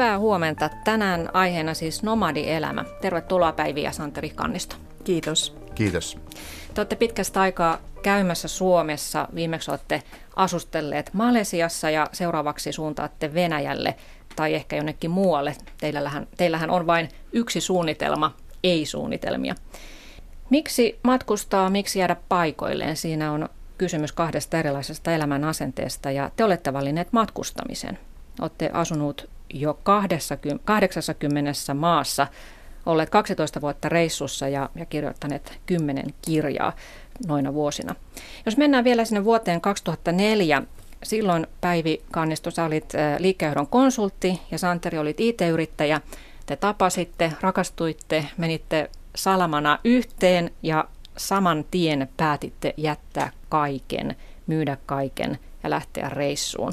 [0.00, 0.70] Hyvää huomenta.
[0.84, 2.84] Tänään aiheena siis nomadielämä.
[3.00, 4.76] Tervetuloa Päivi ja Santeri Kannisto.
[5.04, 5.56] Kiitos.
[5.74, 6.18] Kiitos.
[6.74, 9.28] Te olette pitkästä aikaa käymässä Suomessa.
[9.34, 10.02] Viimeksi olette
[10.36, 13.94] asustelleet Malesiassa ja seuraavaksi suuntaatte Venäjälle
[14.36, 15.56] tai ehkä jonnekin muualle.
[15.80, 19.54] Teillähän, teillähän on vain yksi suunnitelma, ei suunnitelmia.
[20.50, 22.96] Miksi matkustaa, miksi jäädä paikoilleen?
[22.96, 27.98] Siinä on kysymys kahdesta erilaisesta elämän asenteesta ja te olette valinneet matkustamisen.
[28.40, 29.78] Olette asunut jo
[30.64, 32.26] 80 maassa,
[32.86, 36.72] olleet 12 vuotta reissussa ja, ja kirjoittaneet 10 kirjaa
[37.26, 37.94] noina vuosina.
[38.46, 40.62] Jos mennään vielä sinne vuoteen 2004,
[41.02, 46.00] silloin Päivi Kannisto, sä olit liikkeenjohdon konsultti ja Santeri olit IT-yrittäjä.
[46.46, 50.84] Te tapasitte, rakastuitte, menitte salamana yhteen ja
[51.16, 54.16] saman tien päätitte jättää kaiken,
[54.46, 56.72] myydä kaiken ja lähteä reissuun.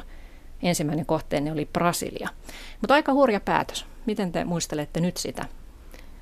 [0.64, 2.30] Ensimmäinen kohteenne oli Brasilia.
[2.82, 3.86] Mutta aika hurja päätös.
[4.06, 5.46] Miten te muistelette nyt sitä,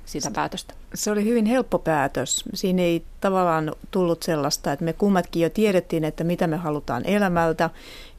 [0.04, 0.74] sitä päätöstä?
[0.94, 2.44] Se oli hyvin helppo päätös.
[2.54, 7.70] Siinä ei tavallaan tullut sellaista, että me kummatkin jo tiedettiin, että mitä me halutaan elämältä.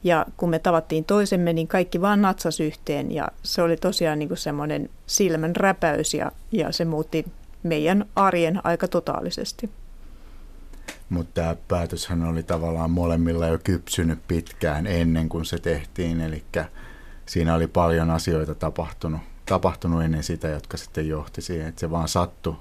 [0.04, 3.12] Ja kun me tavattiin toisemme, niin kaikki vaan natsas yhteen.
[3.12, 7.24] Ja se oli tosiaan niin kuin semmoinen silmän räpäys ja, ja se muutti
[7.62, 9.70] meidän arjen aika totaalisesti.
[11.08, 16.44] Mutta tämä päätöshän oli tavallaan molemmilla jo kypsynyt pitkään ennen kuin se tehtiin, eli
[17.26, 22.08] siinä oli paljon asioita tapahtunut, tapahtunut ennen sitä, jotka sitten johti siihen, että se vaan
[22.08, 22.56] sattui,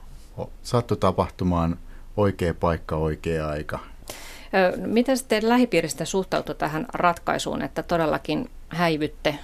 [0.63, 1.77] sattui tapahtumaan
[2.17, 3.79] oikea paikka, oikea aika.
[4.85, 9.39] Miten sitten lähipiiristä suhtautui tähän ratkaisuun, että todellakin häivytte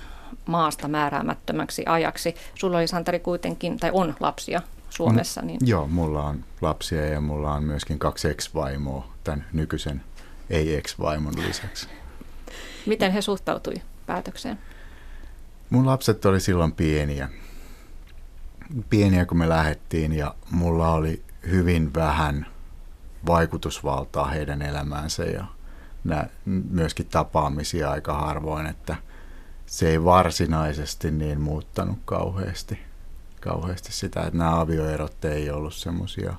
[0.46, 2.36] maasta määräämättömäksi ajaksi?
[2.56, 4.62] Sulla oli Santeri kuitenkin, tai on lapsia
[4.98, 5.42] Suomessa.
[5.42, 5.60] Niin...
[5.64, 10.04] Joo, mulla on lapsia ja mulla on myöskin kaksi ex-vaimoa tämän nykyisen
[10.50, 11.88] ei-ex-vaimon lisäksi.
[12.86, 13.74] Miten he suhtautui
[14.06, 14.60] päätökseen?
[15.70, 17.30] Mun lapset oli silloin pieniä.
[18.90, 22.46] Pieniä kun me lähdettiin ja mulla oli hyvin vähän
[23.28, 25.46] vaikutusvaltaa heidän elämäänsä ja
[26.04, 26.30] nää,
[26.70, 28.96] myöskin tapaamisia aika harvoin, että
[29.66, 32.80] se ei varsinaisesti niin muuttanut kauheasti–
[33.44, 36.34] kauheasti sitä, että nämä avioerot ei ollut semmoisia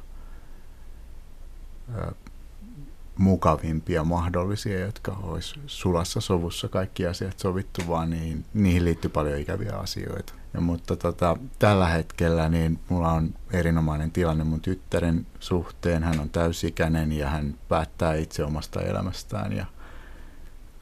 [3.19, 9.77] mukavimpia mahdollisia, jotka olisi sulassa sovussa kaikki asiat sovittu, vaan niihin, niihin liittyy paljon ikäviä
[9.77, 10.35] asioita.
[10.55, 16.03] Ja, mutta tota, tällä hetkellä niin mulla on erinomainen tilanne mun tyttären suhteen.
[16.03, 19.67] Hän on täysikäinen ja hän päättää itse omasta elämästään ja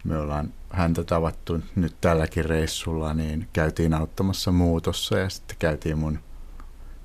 [0.04, 6.18] me ollaan häntä tavattu nyt tälläkin reissulla, niin käytiin auttamassa muutossa ja sitten käytiin mun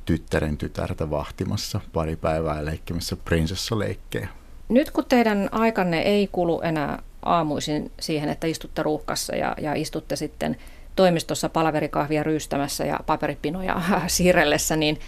[0.05, 4.27] tyttären tytärtä vahtimassa pari päivää leikkimässä prinsessaleikkejä.
[4.69, 10.15] Nyt kun teidän aikanne ei kulu enää aamuisin siihen, että istutte ruuhkassa ja, ja istutte
[10.15, 10.57] sitten
[10.95, 14.99] toimistossa palaverikahvia ryystämässä ja paperipinoja siirrellessä, niin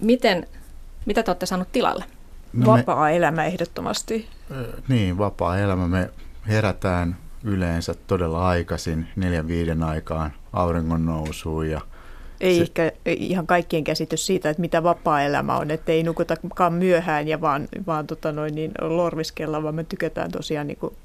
[0.00, 0.46] miten,
[1.06, 2.04] mitä te olette saanut tilalle?
[2.52, 4.28] No vapaa me, elämä ehdottomasti.
[4.88, 5.88] Niin, vapaa elämä.
[5.88, 6.10] Me
[6.48, 11.80] herätään yleensä todella aikaisin, neljän viiden aikaan auringon nousuun ja
[12.40, 17.28] ei se, ehkä ihan kaikkien käsitys siitä, että mitä vapaa-elämä on, että ei nukutakaan myöhään
[17.28, 20.96] ja vaan, vaan tota noin, niin lorviskella, vaan me tykätään tosiaan niin kuin,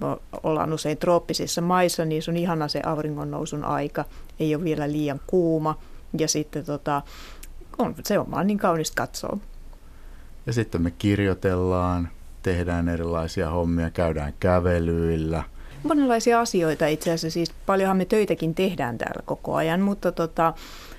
[0.00, 0.06] me
[0.42, 4.04] ollaan usein trooppisissa maissa, niin se on ihana se auringonnousun aika,
[4.40, 5.78] ei ole vielä liian kuuma
[6.18, 7.02] ja sitten tota,
[7.78, 9.38] on, se on vaan niin kaunista katsoa.
[10.46, 12.08] Ja sitten me kirjoitellaan,
[12.42, 15.42] tehdään erilaisia hommia, käydään kävelyillä.
[15.82, 20.54] Monenlaisia asioita itse asiassa, siis paljonhan me töitäkin tehdään täällä koko ajan, mutta tota,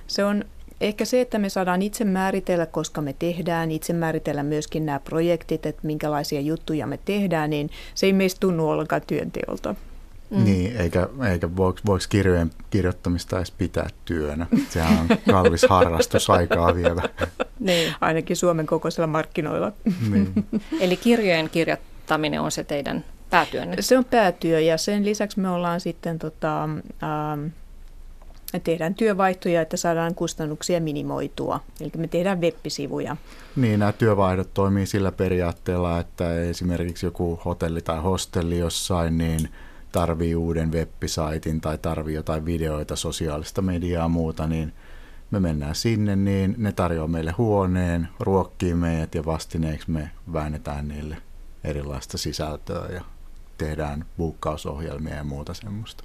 [0.07, 0.45] se on
[0.81, 5.65] ehkä se, että me saadaan itse määritellä, koska me tehdään, itse määritellä myöskin nämä projektit,
[5.65, 9.75] että minkälaisia juttuja me tehdään, niin se ei meistä tunnu ollenkaan työnteolta.
[10.33, 10.43] Mm.
[10.43, 14.47] Niin, eikä, eikä voiko, voiko kirjojen kirjoittamista edes pitää työnä.
[14.69, 17.01] Sehän on kallis harrastus aikaa vievä.
[17.59, 17.93] Niin.
[18.01, 19.71] Ainakin Suomen kokoisilla markkinoilla.
[20.11, 20.33] Niin.
[20.79, 23.75] Eli kirjojen kirjoittaminen on se teidän päätyönne?
[23.79, 27.45] Se on päätyö ja sen lisäksi me ollaan sitten tota, ähm,
[28.63, 31.59] tehdään työvaihtoja, että saadaan kustannuksia minimoitua.
[31.81, 33.17] Eli me tehdään web-sivuja.
[33.55, 39.49] Niin, nämä työvaihdot toimii sillä periaatteella, että esimerkiksi joku hotelli tai hostelli jossain, niin
[39.93, 44.73] tarvii uuden web-saitin tai tarvii jotain videoita, sosiaalista mediaa ja muuta, niin
[45.31, 51.17] me mennään sinne, niin ne tarjoaa meille huoneen, ruokkii meidät ja vastineeksi me väännetään niille
[51.63, 53.01] erilaista sisältöä ja
[53.57, 56.03] tehdään buukkausohjelmia ja muuta semmoista.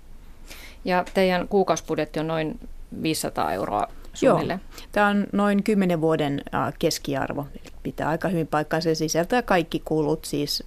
[0.85, 2.61] Ja teidän kuukausibudjetti on noin
[3.03, 4.61] 500 euroa suunnilleen?
[4.71, 6.43] Joo, tämä on noin 10 vuoden
[6.79, 7.47] keskiarvo.
[7.83, 8.81] Pitää aika hyvin paikkaa.
[8.81, 10.65] Se sisältää kaikki kulut, siis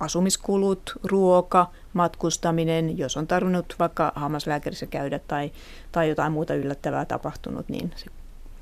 [0.00, 5.52] asumiskulut, ruoka, matkustaminen, jos on tarvinnut vaikka hammaslääkärissä käydä tai,
[5.92, 8.06] tai jotain muuta yllättävää tapahtunut, niin se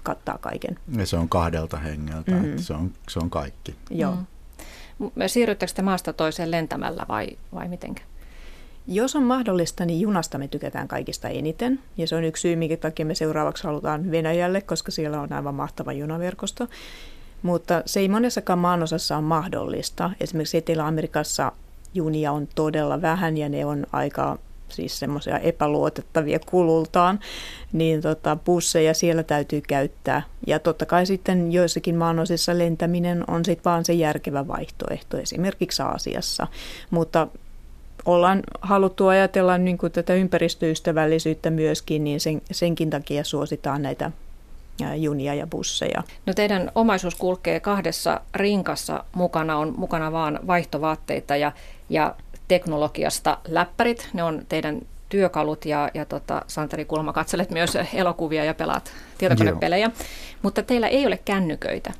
[0.03, 0.79] kattaa kaiken.
[0.99, 2.51] Ja se on kahdelta hengeltä, mm-hmm.
[2.51, 3.75] että se on, se on kaikki.
[3.91, 4.15] Joo.
[4.15, 5.11] Mm.
[5.27, 8.03] Siirryttekö te maasta toiseen lentämällä vai, vai mitenkä?
[8.87, 11.81] Jos on mahdollista, niin junasta me tykätään kaikista eniten.
[11.97, 15.55] Ja se on yksi syy, minkä takia me seuraavaksi halutaan Venäjälle, koska siellä on aivan
[15.55, 16.69] mahtava junaverkosto.
[17.45, 20.11] Mutta se ei monessakaan maanosassa ole mahdollista.
[20.21, 21.53] Esimerkiksi Etelä-Amerikassa
[21.95, 24.39] junia on todella vähän ja ne on aika
[24.69, 27.21] siis semmoisia epäluotettavia kulultaan,
[27.73, 30.23] niin tota, busseja siellä täytyy käyttää.
[30.47, 36.47] Ja totta kai sitten joissakin maanosissa lentäminen on sitten vaan se järkevä vaihtoehto, esimerkiksi Aasiassa.
[36.91, 37.29] Mutta
[38.05, 44.11] ollaan haluttu ajatella niin kuin tätä ympäristöystävällisyyttä myöskin, niin sen, senkin takia suositaan näitä
[44.97, 46.03] junia ja busseja.
[46.27, 49.05] No teidän omaisuus kulkee kahdessa rinkassa.
[49.13, 51.53] Mukana on mukana vaan vaihtovaatteita ja,
[51.89, 52.15] ja
[52.49, 54.09] teknologiasta läppärit.
[54.13, 59.87] Ne on teidän työkalut ja, ja tota, Santeri Kulma, katselet myös elokuvia ja pelaat tietokonepelejä.
[59.87, 60.07] Joo.
[60.43, 61.93] Mutta teillä ei ole kännyköitä.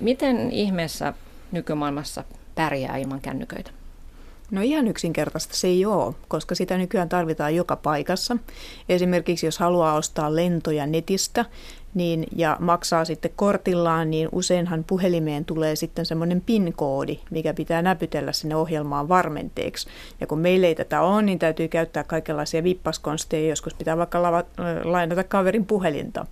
[0.00, 1.12] Miten ihmeessä
[1.52, 2.24] nykymaailmassa
[2.54, 3.70] pärjää ilman kännyköitä?
[4.50, 8.36] No ihan yksinkertaista se ei ole, koska sitä nykyään tarvitaan joka paikassa.
[8.88, 11.44] Esimerkiksi jos haluaa ostaa lentoja netistä
[11.94, 18.32] niin, ja maksaa sitten kortillaan, niin useinhan puhelimeen tulee sitten semmoinen PIN-koodi, mikä pitää näpytellä
[18.32, 19.88] sinne ohjelmaan varmenteeksi.
[20.20, 24.44] Ja kun meillä ei tätä ole, niin täytyy käyttää kaikenlaisia vippaskonsteja, joskus pitää vaikka lava,
[24.84, 26.26] lainata kaverin puhelinta.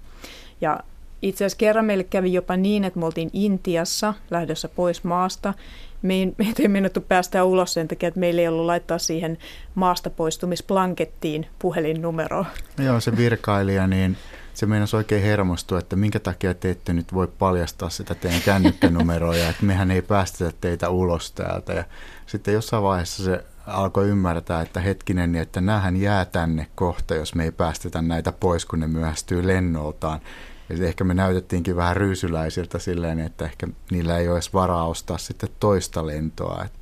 [0.61, 0.81] Ja
[1.23, 5.55] itse asiassa kerran meille kävi jopa niin, että me oltiin Intiassa lähdössä pois maasta
[6.03, 9.39] me ei, meitä ei mennetty päästä ulos sen takia, että meillä ei ollut laittaa siihen
[9.75, 12.47] maasta poistumisplankettiin puhelinnumeroa.
[12.79, 14.17] Joo, se virkailija, niin
[14.55, 19.37] se meinasi oikein hermostua, että minkä takia te ette nyt voi paljastaa sitä teidän kännykkänumeroa
[19.37, 21.73] ja että mehän ei päästetä teitä ulos täältä.
[21.73, 21.85] Ja
[22.27, 27.35] sitten jossain vaiheessa se alkoi ymmärtää, että hetkinen, niin että näähän jää tänne kohta, jos
[27.35, 30.21] me ei päästetä näitä pois, kun ne myöhästyy lennoltaan.
[30.69, 35.19] Ja ehkä me näytettiinkin vähän ryysyläisiltä silleen, että ehkä niillä ei ole edes varaa ostaa
[35.19, 36.63] sitten toista lentoa.
[36.65, 36.80] Että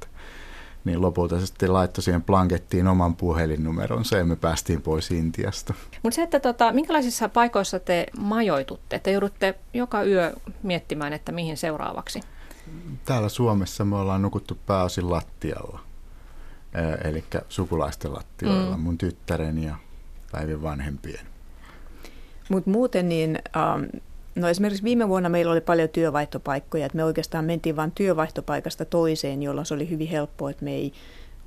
[0.84, 5.74] niin lopulta se sitten laittoi siihen plankettiin oman puhelinnumeronsa ja me päästiin pois Intiasta.
[6.02, 8.98] Mutta se, että tota, minkälaisissa paikoissa te majoitutte?
[8.98, 10.32] Te joudutte joka yö
[10.62, 12.20] miettimään, että mihin seuraavaksi?
[13.04, 15.80] Täällä Suomessa me ollaan nukuttu pääosin lattialla,
[17.04, 18.82] eli sukulaisten lattioilla, mm.
[18.82, 19.76] mun tyttären ja
[20.32, 21.26] päivin vanhempien.
[22.48, 23.84] Mutta muuten niin, ähm,
[24.38, 29.42] no esimerkiksi viime vuonna meillä oli paljon työvaihtopaikkoja, että me oikeastaan mentiin vain työvaihtopaikasta toiseen,
[29.42, 30.92] jolloin se oli hyvin helppoa, että me ei,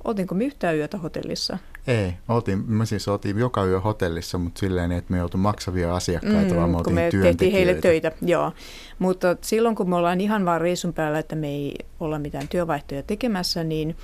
[0.04, 1.58] oltiinko me yhtään yötä hotellissa?
[1.86, 5.96] Ei, oltiin, me siis oltiin joka yö hotellissa, mutta silleen, että me ei oltu maksavia
[5.96, 8.52] asiakkaita, mm, vaan me oltiin me tehtiin heille töitä, joo.
[8.98, 13.02] Mutta silloin kun me ollaan ihan vaan reissun päällä, että me ei olla mitään työvaihtoja
[13.02, 13.96] tekemässä, niin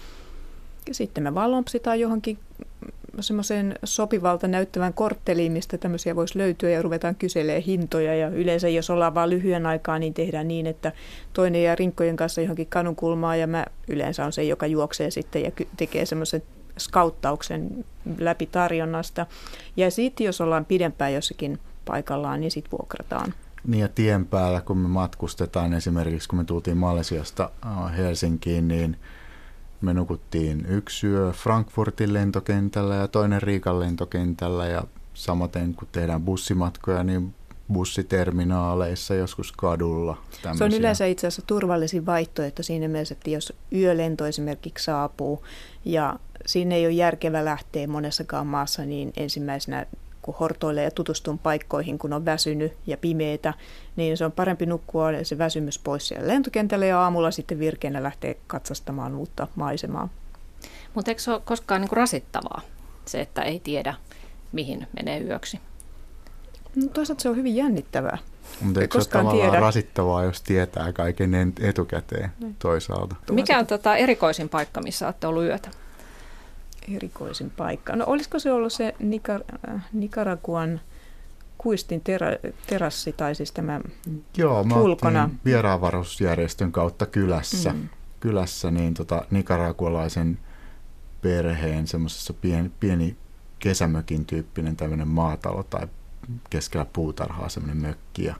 [0.92, 2.38] sitten me vaan lompsitaan johonkin
[3.20, 8.14] semmoiseen sopivalta näyttävän kortteliin, mistä tämmöisiä voisi löytyä ja ruvetaan kyselemään hintoja.
[8.14, 10.92] Ja yleensä jos ollaan vain lyhyen aikaa, niin tehdään niin, että
[11.32, 15.50] toinen jää rinkkojen kanssa johonkin kanunkulmaan ja mä yleensä on se, joka juoksee sitten ja
[15.76, 16.42] tekee semmoisen
[16.78, 17.84] skauttauksen
[18.18, 19.26] läpi tarjonnasta.
[19.76, 23.34] Ja sitten jos ollaan pidempään jossakin paikallaan, niin sitten vuokrataan.
[23.66, 28.96] Niin ja tien päällä, kun me matkustetaan esimerkiksi, kun me tultiin Malesiasta äh, Helsinkiin, niin–
[29.80, 37.04] me nukuttiin yksi yö Frankfurtin lentokentällä ja toinen Riikan lentokentällä ja samaten kun tehdään bussimatkoja,
[37.04, 37.34] niin
[37.72, 40.18] bussiterminaaleissa, joskus kadulla.
[40.42, 40.58] Tämmöisiä.
[40.58, 45.44] Se on yleensä itse asiassa turvallisin vaihtoehto siinä mielessä, että jos yölento esimerkiksi saapuu
[45.84, 49.86] ja sinne ei ole järkevä lähteä monessakaan maassa, niin ensimmäisenä
[50.22, 53.54] kun hortoilee ja tutustun paikkoihin, kun on väsynyt ja pimeitä,
[53.96, 58.36] niin se on parempi nukkua se väsymys pois siellä lentokentällä ja aamulla sitten virkeänä lähtee
[58.46, 60.08] katsastamaan uutta maisemaa.
[60.94, 62.60] Mutta eikö se ole koskaan niin rasittavaa,
[63.04, 63.94] se, että ei tiedä,
[64.52, 65.60] mihin menee yöksi?
[66.76, 68.18] No, toisaalta se on hyvin jännittävää.
[68.60, 69.60] Mutta eikö se ole tiedä.
[69.60, 72.56] rasittavaa, jos tietää kaiken etukäteen niin.
[72.58, 73.16] toisaalta?
[73.30, 75.70] Mikä on tota erikoisin paikka, missä olette ollut yötä?
[76.96, 77.96] Erikoisin paikka.
[77.96, 80.80] No olisiko se ollut se Nicar- äh, Nicaraguan
[81.58, 83.80] kuistin terä, terassi tai siis tämä
[84.36, 85.30] Joo, mä ulkona.
[85.44, 87.88] vieraanvarusjärjestön kautta kylässä, mm.
[88.20, 90.38] kylässä niin tota, nikaragualaisen
[91.22, 93.16] perheen semmoisessa pieni, pieni
[93.58, 95.88] kesämökin tyyppinen tämmöinen maatalo tai
[96.50, 98.34] keskellä puutarhaa semmoinen mökki ja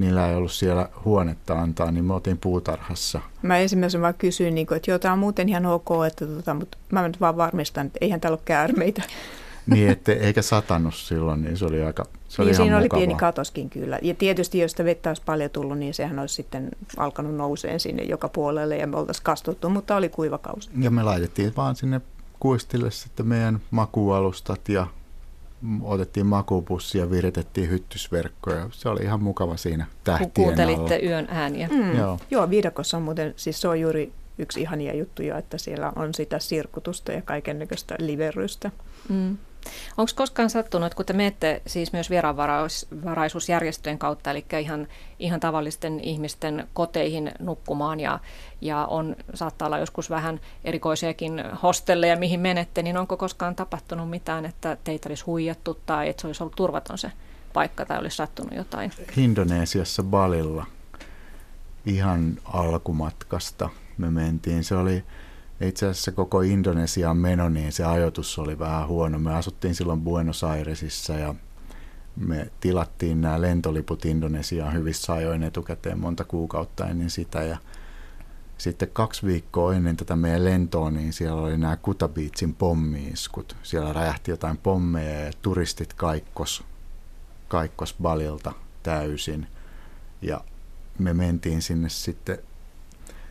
[0.00, 3.20] niillä ei ollut siellä huonetta antaa, niin me oltiin puutarhassa.
[3.42, 6.54] Mä ensimmäisenä vaan kysyin, niin kuin, että joo, tämä on muuten ihan ok, että tota,
[6.54, 9.02] mutta mä nyt vaan varmistan, että eihän täällä ole käärmeitä.
[9.66, 12.98] niin, että eikä satannut silloin, niin se oli aika se oli niin, ihan siinä mukavaa.
[12.98, 13.98] oli pieni katoskin kyllä.
[14.02, 18.02] Ja tietysti, jos sitä vettä olisi paljon tullut, niin sehän olisi sitten alkanut nouseen sinne
[18.02, 20.70] joka puolelle ja me oltaisiin kastuttu, mutta oli kuiva kausi.
[20.80, 22.00] Ja me laitettiin vaan sinne
[22.40, 24.86] kuistille sitten meidän makualustat ja
[25.82, 28.68] otettiin makupussi ja viritettiin hyttysverkkoja.
[28.72, 31.08] Se oli ihan mukava siinä tähtien Kun kuuntelitte alla.
[31.08, 31.68] yön ääniä.
[31.72, 31.98] Mm.
[31.98, 32.18] Joo.
[32.30, 36.38] Joo, viidakossa on muuten, siis se on juuri yksi ihania juttuja, että siellä on sitä
[36.38, 38.70] sirkutusta ja kaiken näköistä liverystä.
[39.08, 39.36] Mm.
[39.96, 44.88] Onko koskaan sattunut, että kun te menette siis myös vieraanvaraisuusjärjestöjen kautta, eli ihan,
[45.18, 48.18] ihan tavallisten ihmisten koteihin nukkumaan ja,
[48.60, 54.44] ja on, saattaa olla joskus vähän erikoisiakin hostelleja, mihin menette, niin onko koskaan tapahtunut mitään,
[54.44, 57.12] että teitä olisi huijattu tai että se olisi ollut turvaton se
[57.52, 58.92] paikka tai olisi sattunut jotain?
[59.16, 60.66] Indonesiassa Balilla
[61.86, 64.64] ihan alkumatkasta me mentiin.
[64.64, 65.04] Se oli
[65.60, 69.18] itse asiassa koko Indonesian meno, niin se ajoitus oli vähän huono.
[69.18, 71.34] Me asuttiin silloin Buenos Airesissa ja
[72.16, 77.58] me tilattiin nämä lentoliput Indonesiaan hyvissä ajoin etukäteen monta kuukautta ennen sitä ja
[78.58, 83.56] sitten kaksi viikkoa ennen tätä meidän lentoa, niin siellä oli nämä Kuta Beachin pommiiskut.
[83.62, 86.64] Siellä räjähti jotain pommeja ja turistit kaikkos,
[87.48, 88.52] kaikkos Balilta
[88.82, 89.46] täysin.
[90.22, 90.40] Ja
[90.98, 92.38] me mentiin sinne sitten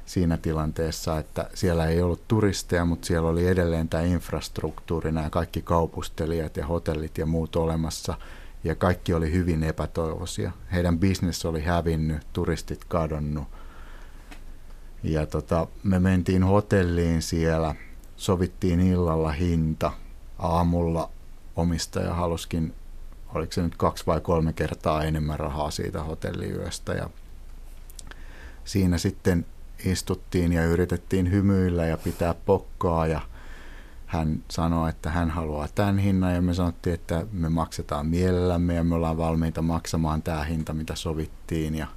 [0.10, 5.62] siinä tilanteessa, että siellä ei ollut turisteja, mutta siellä oli edelleen tämä infrastruktuuri, nämä kaikki
[5.62, 8.18] kaupustelijat ja hotellit ja muut olemassa.
[8.64, 10.52] Ja kaikki oli hyvin epätoivoisia.
[10.72, 13.48] Heidän bisnes oli hävinnyt, turistit kadonnut.
[15.04, 17.76] Ja tota, me mentiin hotelliin siellä,
[18.16, 19.92] sovittiin illalla hinta.
[20.40, 21.10] Aamulla
[21.56, 22.74] omistaja haluskin,
[23.36, 26.94] oliko se nyt kaksi vai kolme kertaa enemmän rahaa siitä hotelliyöstä.
[26.94, 27.10] Ja
[28.66, 29.46] siinä sitten
[29.86, 33.22] istuttiin ja yritettiin hymyillä ja pitää pokkaa ja
[34.06, 38.84] hän sanoi, että hän haluaa tämän hinnan ja me sanottiin, että me maksetaan mielellämme ja
[38.84, 41.88] me ollaan valmiita maksamaan tämä hinta, mitä sovittiin ja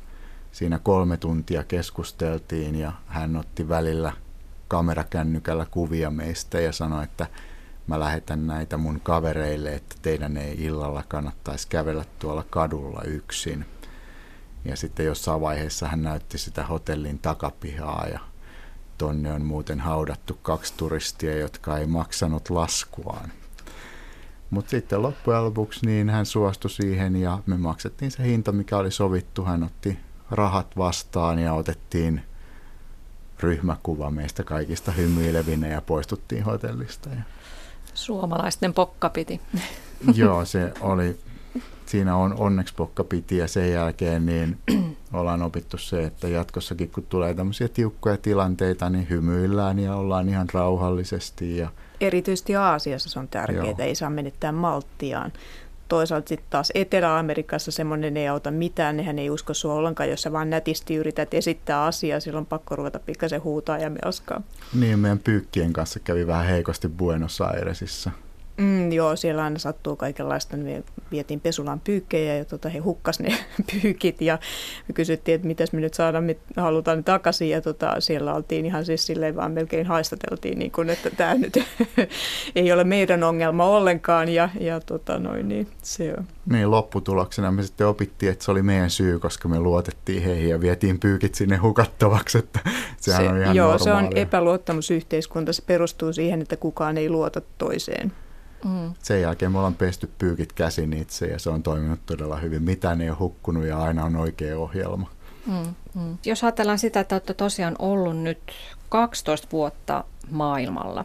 [0.53, 4.13] siinä kolme tuntia keskusteltiin ja hän otti välillä
[4.69, 7.27] kamerakännykällä kuvia meistä ja sanoi, että
[7.87, 13.67] mä lähetän näitä mun kavereille, että teidän ei illalla kannattaisi kävellä tuolla kadulla yksin.
[14.65, 18.21] Ja sitten jossain vaiheessa hän näytti sitä hotellin takapihaa ja
[18.99, 23.33] tonne on muuten haudattu kaksi turistia, jotka ei maksanut laskuaan.
[24.51, 28.91] Mutta sitten loppujen lopuksi niin hän suostui siihen ja me maksettiin se hinta, mikä oli
[28.91, 29.45] sovittu.
[29.45, 29.99] Hän otti
[30.31, 32.23] rahat vastaan ja otettiin
[33.41, 37.09] ryhmäkuva meistä kaikista hymyilevinä ja poistuttiin hotellista.
[37.09, 37.23] Ja
[37.95, 39.41] Suomalaisten pokkapiti.
[40.15, 41.21] Joo, se oli,
[41.93, 44.59] siinä on onneksi pokka piti ja sen jälkeen niin
[45.13, 50.47] ollaan opittu se, että jatkossakin kun tulee tämmöisiä tiukkoja tilanteita, niin hymyillään ja ollaan ihan
[50.53, 51.57] rauhallisesti.
[51.57, 51.69] Ja,
[52.01, 53.75] Erityisesti Aasiassa se on tärkeää, Joo.
[53.79, 55.33] ei saa menettää malttiaan.
[55.89, 60.33] Toisaalta sitten taas Etelä-Amerikassa semmoinen ei auta mitään, nehän ei usko sua ollenkaan, jos sä
[60.33, 64.43] vaan nätisti yrität esittää asiaa, silloin pakko ruveta pikkasen huutaa ja melskaa.
[64.81, 68.11] niin meidän pyykkien kanssa kävi vähän heikosti Buenos Airesissa.
[68.57, 70.57] Mm, joo, siellä aina sattuu kaikenlaista.
[70.57, 73.39] Me vietiin pesulaan pyykkejä ja tota, he hukkas ne
[73.73, 74.39] pyykit ja
[74.89, 78.67] me kysyttiin, että mitäs me nyt saadaan, me halutaan ne takaisin ja tota, siellä oltiin
[78.67, 81.59] ihan siis silleen vaan melkein haistateltiin, niin kun, että tämä nyt
[82.57, 86.25] ei ole meidän ongelma ollenkaan ja, ja tota, noin, niin se on.
[86.47, 90.61] Niin lopputuloksena me sitten opittiin, että se oli meidän syy, koska me luotettiin heihin ja
[90.61, 92.61] vietiin pyykit sinne hukattavaksi, että
[93.01, 94.23] sehän se, on ihan Joo, se on normaalia.
[94.23, 98.13] epäluottamusyhteiskunta, se perustuu siihen, että kukaan ei luota toiseen.
[98.65, 98.95] Mm.
[99.03, 102.63] Sen jälkeen me ollaan pesty pyykit käsin itse ja se on toiminut todella hyvin.
[102.63, 105.11] Mitään ei ole hukkunut ja aina on oikea ohjelma.
[105.47, 106.19] Mm, mm.
[106.25, 108.53] Jos ajatellaan sitä, että olette tosiaan ollut nyt
[108.89, 111.05] 12 vuotta maailmalla,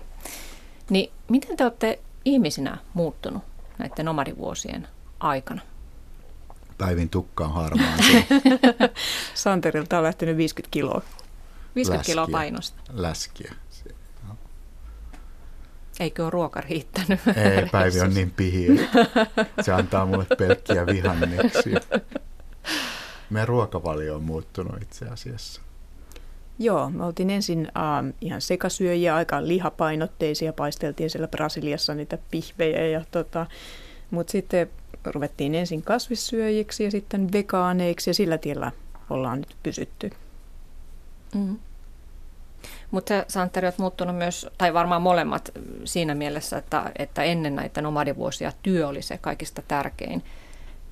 [0.89, 3.43] niin miten te olette ihmisinä muuttunut
[3.77, 4.87] näiden nomadivuosien
[5.19, 5.61] aikana?
[6.77, 7.99] Päivin tukkaan harmaan
[9.33, 11.01] Santerilta on lähtenyt 50 kiloa.
[11.75, 12.13] 50 Läskiä.
[12.13, 12.81] kiloa painosta.
[12.93, 13.53] läskiä.
[15.99, 17.19] Eikö ole ruoka riittänyt?
[17.27, 18.87] Ei, Päivi on niin pihiä.
[19.61, 21.79] Se antaa mulle pelkkiä vihanneksia.
[23.29, 25.61] Meidän ruokavalio on muuttunut itse asiassa.
[26.59, 33.05] Joo, me oltiin ensin äh, ihan sekasyöjiä, aika lihapainotteisia, paisteltiin siellä Brasiliassa niitä pihvejä, ja
[33.11, 33.45] tota,
[34.11, 34.69] mutta sitten
[35.05, 38.71] ruvettiin ensin kasvissyöjiksi ja sitten vegaaneiksi, ja sillä tiellä
[39.09, 40.09] ollaan nyt pysytty.
[41.35, 41.57] Mm.
[42.91, 45.51] Mutta Santeri, olet muuttunut myös, tai varmaan molemmat
[45.83, 50.23] siinä mielessä, että, että ennen näitä nomadivuosia työ oli se kaikista tärkein.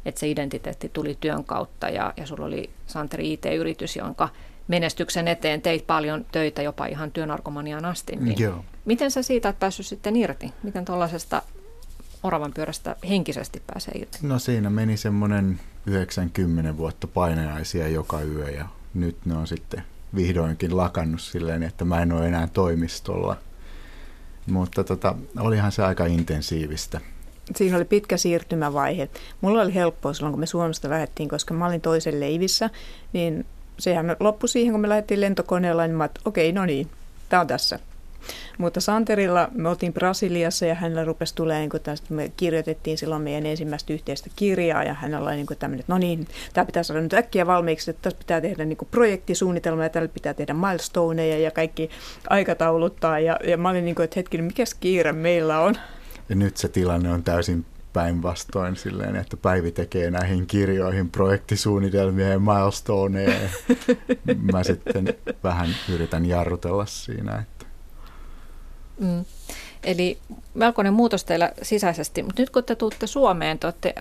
[0.05, 4.29] Että se identiteetti tuli työn kautta ja, ja sulla oli Santeri IT-yritys, jonka
[4.67, 8.15] menestyksen eteen teit paljon töitä jopa ihan työnarkomaniaan asti.
[8.15, 8.65] Niin Joo.
[8.85, 10.53] Miten sä siitä oot päässyt sitten irti?
[10.63, 11.41] Miten tuollaisesta
[12.23, 14.17] oravan pyörästä henkisesti pääsee irti?
[14.21, 19.83] No siinä meni semmoinen 90 vuotta painajaisia joka yö ja nyt ne on sitten
[20.15, 23.37] vihdoinkin lakannut silleen, että mä en ole enää toimistolla.
[24.47, 27.01] Mutta tota, olihan se aika intensiivistä.
[27.55, 29.09] Siinä oli pitkä siirtymävaihe.
[29.41, 32.69] Mulla oli helppoa silloin, kun me Suomesta lähdettiin, koska mä olin toisen leivissä,
[33.13, 33.45] niin
[33.79, 36.87] sehän loppui siihen, kun me lähdettiin lentokoneella, niin mä okei, okay, no niin,
[37.29, 37.79] tämä on tässä.
[38.57, 43.45] Mutta Santerilla me oltiin Brasiliassa ja hänellä rupesi tulemaan, niin tästä, me kirjoitettiin silloin meidän
[43.45, 47.13] ensimmäistä yhteistä kirjaa ja hänellä oli niin tämmöinen, että no niin, tämä pitää saada nyt
[47.13, 51.89] äkkiä valmiiksi, että tässä pitää tehdä niin projektisuunnitelma ja täällä pitää tehdä milestoneja ja kaikki
[52.29, 53.19] aikatauluttaa.
[53.19, 55.75] Ja, ja mä olin niin kuin, että hetkinen, mikä kiire meillä on?
[56.29, 57.65] Ja nyt se tilanne on täysin
[57.95, 63.33] päinvastoin silleen, että Päivi tekee näihin kirjoihin projektisuunnitelmia ja milestoneja.
[63.33, 63.49] Ja
[64.53, 65.13] mä sitten
[65.43, 67.35] vähän yritän jarrutella siinä.
[67.35, 67.64] Että.
[68.99, 69.25] Mm.
[69.83, 70.17] Eli
[70.53, 73.95] melkoinen muutos teillä sisäisesti, mutta nyt kun te tuutte Suomeen, te olette,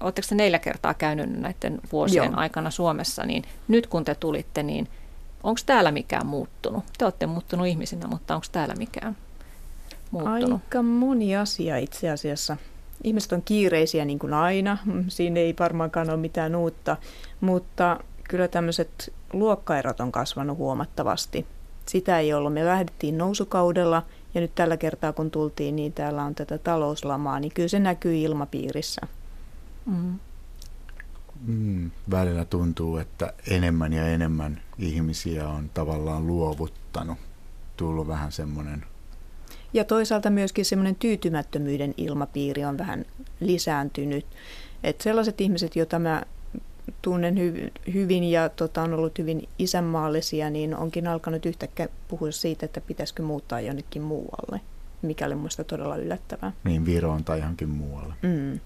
[0.00, 2.36] oletteko te neljä kertaa käynyt näiden vuosien Joo.
[2.36, 4.88] aikana Suomessa, niin nyt kun te tulitte, niin
[5.42, 6.84] onko täällä mikään muuttunut?
[6.98, 9.16] Te olette muuttunut ihmisinä, mutta onko täällä mikään
[10.10, 10.60] muuttunut?
[10.64, 12.56] Aika moni asia itse asiassa.
[13.04, 16.96] Ihmiset on kiireisiä niin kuin aina, siinä ei varmaankaan ole mitään uutta,
[17.40, 21.46] mutta kyllä tämmöiset luokkaerot on kasvanut huomattavasti.
[21.86, 22.52] Sitä ei ollut.
[22.52, 24.02] Me lähdettiin nousukaudella
[24.34, 28.16] ja nyt tällä kertaa kun tultiin, niin täällä on tätä talouslamaa, niin kyllä se näkyy
[28.16, 29.00] ilmapiirissä.
[29.86, 30.18] Mm.
[31.46, 37.18] Mm, välillä tuntuu, että enemmän ja enemmän ihmisiä on tavallaan luovuttanut.
[37.76, 38.84] Tullut vähän semmoinen
[39.74, 43.04] ja toisaalta myöskin semmoinen tyytymättömyyden ilmapiiri on vähän
[43.40, 44.26] lisääntynyt.
[44.82, 46.22] Että sellaiset ihmiset, joita mä
[47.02, 52.66] tunnen hy- hyvin ja tota, on ollut hyvin isänmaallisia, niin onkin alkanut yhtäkkiä puhua siitä,
[52.66, 54.60] että pitäisikö muuttaa jonnekin muualle,
[55.02, 56.52] mikä oli minusta todella yllättävää.
[56.64, 58.14] Niin Viroon tai johonkin muualle.
[58.22, 58.60] Mm.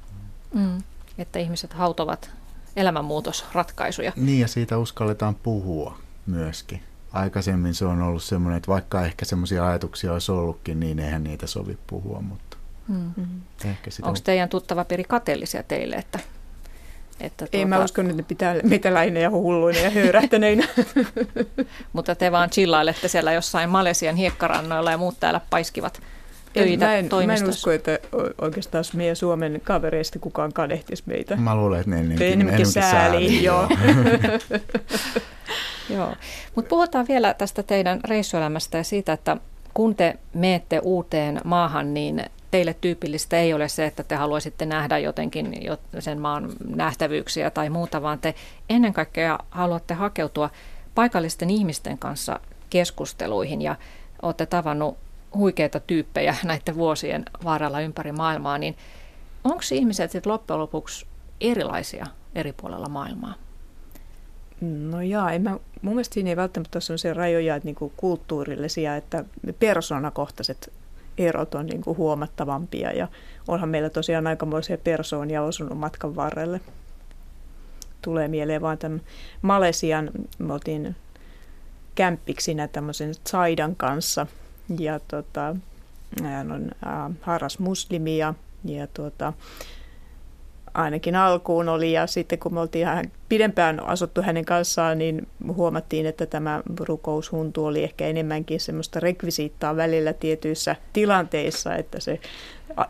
[0.60, 0.82] Mm.
[1.18, 2.30] Että ihmiset hautovat
[2.76, 4.12] elämänmuutosratkaisuja.
[4.16, 6.80] Niin ja siitä uskalletaan puhua myöskin
[7.12, 11.46] aikaisemmin se on ollut semmoinen, että vaikka ehkä semmoisia ajatuksia olisi ollutkin, niin eihän niitä
[11.46, 12.56] sovi puhua, mutta
[12.88, 13.40] mm-hmm.
[13.64, 14.08] ehkä sitä...
[14.08, 16.18] Onko teidän tuttava piri kateellisia teille, että
[17.20, 17.56] että tuota...
[17.56, 20.68] Ei mä tuota- uskon, että ne pitää metäläinä ja hulluina ja höyrähtäneinä.
[21.92, 26.02] Mutta te vaan chillailette siellä jossain Malesian hiekkarannoilla ja muut täällä paiskivat
[26.52, 27.98] töitä mä en, mä en usko, että
[28.40, 31.36] oikeastaan meidän Suomen kavereista kukaan kadehtisi meitä.
[31.36, 33.44] Mä luulen, että ne enemmänkin, enemmänkin sääli.
[33.44, 33.68] Joo.
[35.90, 36.14] Joo,
[36.54, 39.36] mutta puhutaan vielä tästä teidän reissuelämästä ja siitä, että
[39.74, 44.98] kun te meette uuteen maahan, niin teille tyypillistä ei ole se, että te haluaisitte nähdä
[44.98, 45.54] jotenkin
[45.98, 48.34] sen maan nähtävyyksiä tai muuta, vaan te
[48.70, 50.50] ennen kaikkea haluatte hakeutua
[50.94, 53.76] paikallisten ihmisten kanssa keskusteluihin ja
[54.22, 54.96] olette tavannut
[55.34, 58.76] huikeita tyyppejä näiden vuosien varrella ympäri maailmaa, niin
[59.44, 61.06] onko ihmiset sitten loppujen lopuksi
[61.40, 63.34] erilaisia eri puolella maailmaa?
[64.60, 65.50] No jaa, en mä,
[65.82, 69.24] mun mielestä siinä ei välttämättä ole sellaisia rajoja että niinku kulttuurillisia, että
[69.58, 70.72] persoonakohtaiset
[71.18, 73.08] erot on niinku huomattavampia ja
[73.48, 76.60] onhan meillä tosiaan aikamoisia persoonia osunut matkan varrelle.
[78.02, 79.00] Tulee mieleen vaan tämän
[79.42, 80.96] Malesian, me oltiin
[81.94, 84.26] kämppiksinä tämmöisen Zaidan kanssa
[84.78, 85.56] ja tota,
[86.22, 89.32] hän on äh, harras muslimi ja, ja tuota,
[90.76, 91.92] ainakin alkuun oli.
[91.92, 97.64] Ja sitten kun me oltiin ihan pidempään asuttu hänen kanssaan, niin huomattiin, että tämä rukoushuntu
[97.64, 102.20] oli ehkä enemmänkin semmoista rekvisiittaa välillä tietyissä tilanteissa, että se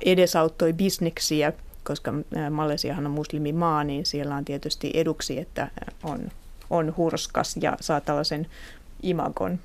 [0.05, 1.53] edesauttoi bisneksiä,
[1.85, 2.12] koska
[2.51, 5.70] Malesiahan on muslimimaa, niin siellä on tietysti eduksi, että
[6.03, 6.31] on,
[6.70, 8.46] on hurskas ja saa tällaisen
[9.03, 9.59] imagon.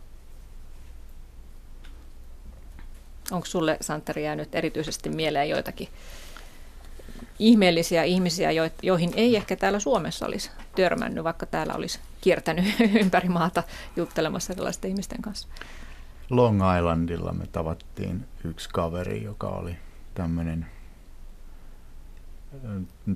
[3.31, 5.87] Onko sulle, Santeri, jäänyt erityisesti mieleen joitakin
[7.39, 8.49] ihmeellisiä ihmisiä,
[8.83, 12.65] joihin ei ehkä täällä Suomessa olisi törmännyt, vaikka täällä olisi kiertänyt
[13.01, 13.63] ympäri maata
[13.95, 15.47] juttelemassa sellaisten ihmisten kanssa.
[16.29, 19.75] Long Islandilla me tavattiin yksi kaveri, joka oli
[20.13, 20.65] tämmöinen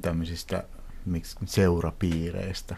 [0.01, 0.63] tämmöisistä
[1.45, 2.75] seurapiireistä.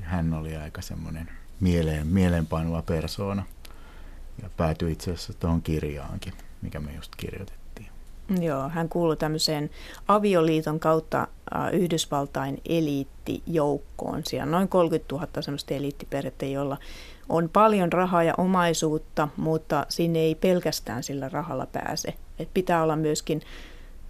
[0.00, 3.46] Hän oli aika semmoinen mieleen, mieleenpainuva persoona
[4.42, 7.65] ja päätyi itse asiassa tuohon kirjaankin, mikä me just kirjoitettiin.
[8.40, 9.70] Joo, hän kuului tämmöiseen
[10.08, 11.28] avioliiton kautta
[11.72, 14.22] Yhdysvaltain eliittijoukkoon.
[14.24, 16.76] Siellä on noin 30 000 semmoista eliittiperhettä, joilla
[17.28, 22.14] on paljon rahaa ja omaisuutta, mutta sinne ei pelkästään sillä rahalla pääse.
[22.38, 23.42] Et pitää olla myöskin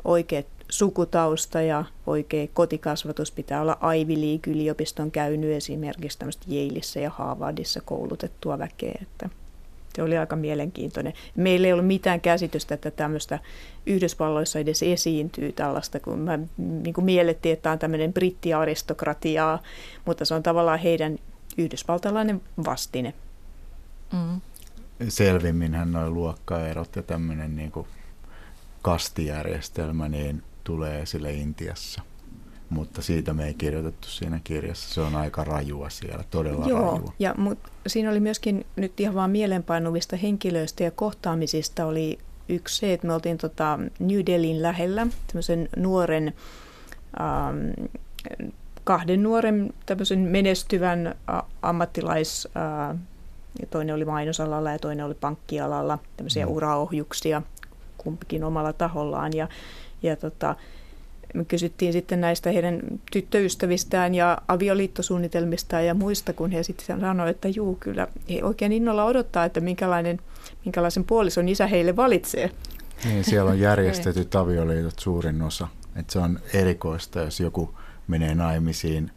[0.04, 3.32] oikea sukutausta ja oikea kotikasvatus.
[3.32, 8.98] Pitää olla Ivy League-yliopiston käynyt esimerkiksi tämmöistä Yaleissa ja Harvardissa koulutettua väkeä.
[9.02, 9.30] Että
[9.96, 11.12] Se oli aika mielenkiintoinen.
[11.36, 13.38] Meillä ei ollut mitään käsitystä, että tämmöistä
[13.86, 19.62] Yhdysvalloissa edes esiintyy tällaista, kun mä niin kuin miellettiin, että tämä on tämmöinen brittiaristokratiaa,
[20.04, 21.18] mutta se on tavallaan heidän
[21.58, 23.14] yhdysvaltalainen vastine.
[24.12, 24.40] Mm.
[25.08, 27.86] Selvimminhän noin luokkaerot ja tämmöinen niin kuin
[28.82, 32.02] kastijärjestelmä niin tulee sille Intiassa
[32.70, 34.94] mutta siitä me ei kirjoitettu siinä kirjassa.
[34.94, 37.12] Se on aika rajua siellä, todella Joo, rajua.
[37.18, 42.92] Ja, mut, siinä oli myöskin nyt ihan vaan mielenpainuvista henkilöistä ja kohtaamisista oli yksi se,
[42.92, 46.34] että me oltiin tota New Delhin lähellä tämmöisen nuoren,
[47.20, 47.90] ähm,
[48.84, 52.96] kahden nuoren tämmöisen menestyvän ä, ammattilais, äh,
[53.60, 56.52] ja toinen oli mainosalalla ja toinen oli pankkialalla, tämmöisiä mm.
[56.52, 57.42] uraohjuksia
[57.98, 59.32] kumpikin omalla tahollaan.
[59.32, 59.48] Ja,
[60.02, 60.54] ja tota,
[61.36, 62.80] me kysyttiin sitten näistä heidän
[63.12, 69.04] tyttöystävistään ja avioliittosuunnitelmistaan ja muista, kun he sitten sanoivat, että juu, kyllä he oikein innolla
[69.04, 70.20] odottaa, että minkälainen,
[70.64, 72.50] minkälaisen puolison isä heille valitsee.
[73.04, 75.68] Niin, siellä on järjestetyt avioliitot suurin osa.
[75.96, 77.74] Että se on erikoista, jos joku
[78.08, 79.10] menee naimisiin–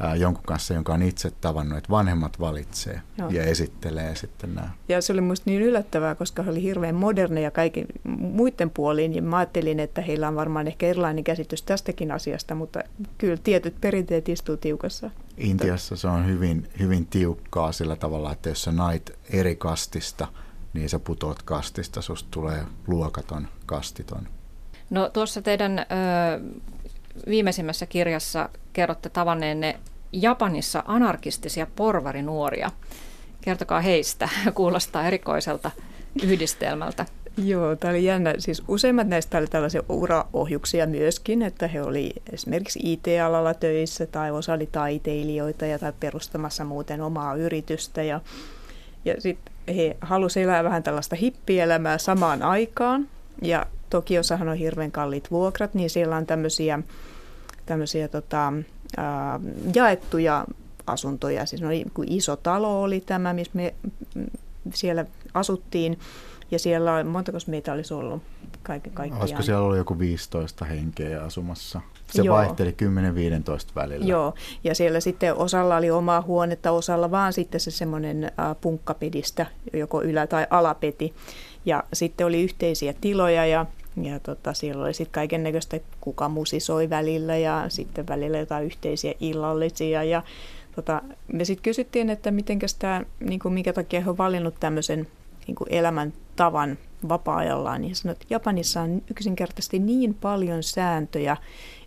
[0.00, 3.30] ää, jonkun kanssa, jonka on itse tavannut, että vanhemmat valitsee Joo.
[3.30, 4.70] ja esittelee sitten nämä.
[4.88, 7.86] Ja se oli minusta niin yllättävää, koska he oli hirveän moderneja kaikki
[8.18, 12.80] muiden puoliin, niin mä ajattelin, että heillä on varmaan ehkä erilainen käsitys tästäkin asiasta, mutta
[13.18, 15.10] kyllä tietyt perinteet istuu tiukassa.
[15.36, 20.28] Intiassa se on hyvin, hyvin tiukkaa sillä tavalla, että jos sä nait eri kastista,
[20.72, 24.28] niin sä putoat kastista, susta tulee luokaton, kastiton.
[24.90, 25.84] No tuossa teidän ö,
[27.28, 29.80] viimeisimmässä kirjassa kerrotte tavanneenne
[30.12, 32.70] Japanissa anarkistisia porvarinuoria.
[33.40, 35.70] Kertokaa heistä, kuulostaa erikoiselta
[36.22, 37.06] yhdistelmältä.
[37.36, 38.34] Joo, tämä oli jännä.
[38.38, 44.52] Siis useimmat näistä oli tällaisia uraohjuksia myöskin, että he oli esimerkiksi IT-alalla töissä tai osa
[44.52, 48.02] oli taiteilijoita ja tai perustamassa muuten omaa yritystä.
[48.02, 48.20] Ja,
[49.04, 53.08] ja sitten he halusivat elää vähän tällaista hippielämää samaan aikaan.
[53.42, 56.78] Ja Tokiosahan on hirveän kalliit vuokrat, niin siellä on tämmöisiä,
[57.66, 58.52] tämmöisiä tota,
[58.96, 59.40] ää,
[59.74, 60.44] jaettuja
[60.86, 61.46] asuntoja.
[61.46, 61.68] Siis no,
[62.06, 63.74] iso talo oli tämä, missä me
[64.72, 65.04] siellä
[65.34, 65.98] asuttiin.
[66.50, 68.22] Ja siellä, montako meitä olisi ollut
[68.62, 69.20] kaiken kaikkiaan?
[69.20, 71.80] Olisiko siellä ollut joku 15 henkeä asumassa?
[72.10, 72.36] Se Joo.
[72.36, 72.74] vaihteli 10-15
[73.74, 74.06] välillä.
[74.06, 80.02] Joo, ja siellä sitten osalla oli omaa huonetta, osalla vaan sitten se semmoinen punkkapedistä, joko
[80.02, 81.14] ylä- tai alapeti.
[81.64, 83.66] Ja sitten oli yhteisiä tiloja ja
[84.02, 89.14] ja tota, siellä oli sitten kaiken näköistä, kuka musisoi välillä ja sitten välillä jotain yhteisiä
[89.20, 90.04] illallisia.
[90.04, 90.22] Ja
[90.76, 91.02] tota,
[91.32, 92.32] me sitten kysyttiin, että
[92.78, 95.06] tää, niin kuin minkä takia he on valinnut tämmöisen
[95.46, 96.78] niin kuin elämäntavan
[97.08, 97.80] vapaa-ajallaan.
[97.80, 101.36] Niin sanoi, että Japanissa on yksinkertaisesti niin paljon sääntöjä,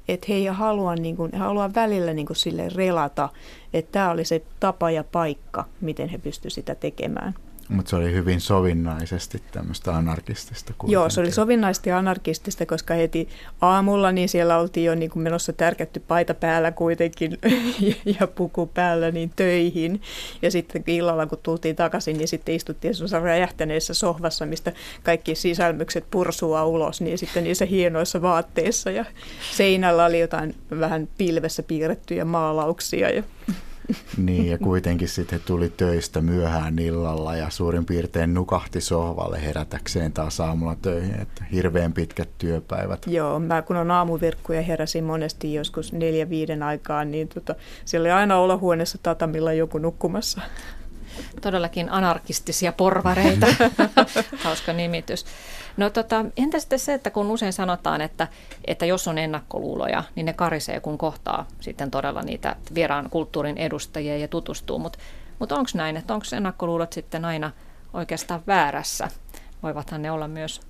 [0.07, 3.29] että he ei halua, niin kuin, he haluaa välillä niin kuin sille relata,
[3.73, 7.33] että tämä oli se tapa ja paikka, miten he pystyivät sitä tekemään.
[7.69, 10.73] Mutta se oli hyvin sovinnaisesti tämmöistä anarkistista.
[10.77, 10.93] Kuitenkin.
[10.93, 13.29] Joo, se oli sovinnaisesti anarkistista, koska heti
[13.61, 17.37] aamulla niin siellä oltiin jo niin menossa tärkätty paita päällä kuitenkin
[18.19, 20.01] ja puku päällä niin töihin.
[20.41, 24.71] Ja sitten illalla kun tultiin takaisin, niin sitten istuttiin semmoisessa räjähtäneessä sohvassa, mistä
[25.03, 28.91] kaikki sisälmykset pursua ulos, niin sitten niissä hienoissa vaatteissa.
[28.91, 29.05] Ja
[29.51, 33.09] seinällä oli jotain vähän pilvessä piirrettyjä maalauksia.
[33.09, 33.23] Ja
[34.25, 40.39] niin, ja kuitenkin sitten tuli töistä myöhään illalla ja suurin piirtein nukahti sohvalle herätäkseen taas
[40.39, 43.07] aamulla töihin, että hirveän pitkät työpäivät.
[43.07, 48.11] Joo, mä kun on aamuvirkkuja heräsin monesti joskus neljä viiden aikaan, niin tota, siellä oli
[48.11, 50.41] aina olohuoneessa tatamilla joku nukkumassa.
[51.41, 53.47] Todellakin anarkistisia porvareita,
[54.43, 55.25] hauska nimitys.
[55.77, 58.27] No tota, entä sitten se, että kun usein sanotaan, että,
[58.65, 64.17] että jos on ennakkoluuloja, niin ne karisee, kun kohtaa sitten todella niitä vieraan kulttuurin edustajia
[64.17, 64.79] ja tutustuu.
[64.79, 64.99] Mutta
[65.39, 67.51] mut, onko näin, että onko ennakkoluulot sitten aina
[67.93, 69.07] oikeastaan väärässä?
[69.63, 70.61] Voivathan ne olla myös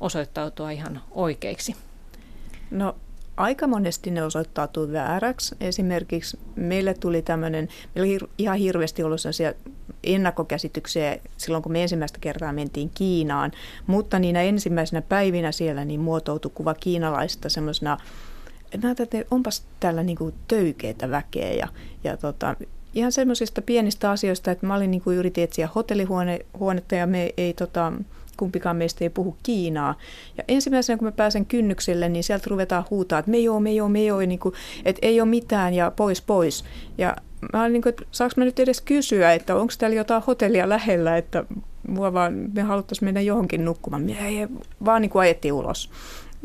[0.00, 1.76] osoittautua ihan oikeiksi.
[2.70, 2.96] No
[3.38, 5.56] aika monesti ne osoittautuu vääräksi.
[5.60, 9.52] Esimerkiksi meille tuli tämmöinen, meillä oli ihan hirveästi ollut sellaisia
[10.04, 13.52] ennakkokäsityksiä silloin, kun me ensimmäistä kertaa mentiin Kiinaan,
[13.86, 17.98] mutta niinä ensimmäisenä päivinä siellä niin muotoutui kuva kiinalaista semmoisena,
[18.72, 18.88] että
[19.30, 21.68] onpas täällä niin kuin töykeitä väkeä ja,
[22.04, 22.56] ja tota,
[22.94, 27.54] ihan semmoisista pienistä asioista, että mä olin niin kuin yritin etsiä hotellihuonetta ja me ei
[27.54, 27.92] tota,
[28.38, 29.94] kumpikaan meistä ei puhu Kiinaa.
[30.36, 33.88] Ja ensimmäisenä, kun mä pääsen kynnykselle, niin sieltä ruvetaan huutaa, että me joo, me joo,
[33.88, 36.64] me joo, niin kuin, että ei ole mitään ja pois, pois.
[36.98, 37.16] Ja
[37.52, 40.68] mä olin niin kuin, että saanko mä nyt edes kysyä, että onko täällä jotain hotellia
[40.68, 41.44] lähellä, että
[41.88, 44.02] mua vaan, me haluttaisiin mennä johonkin nukkumaan.
[44.02, 44.48] Me ei,
[44.84, 45.90] vaan niin kuin ajettiin ulos.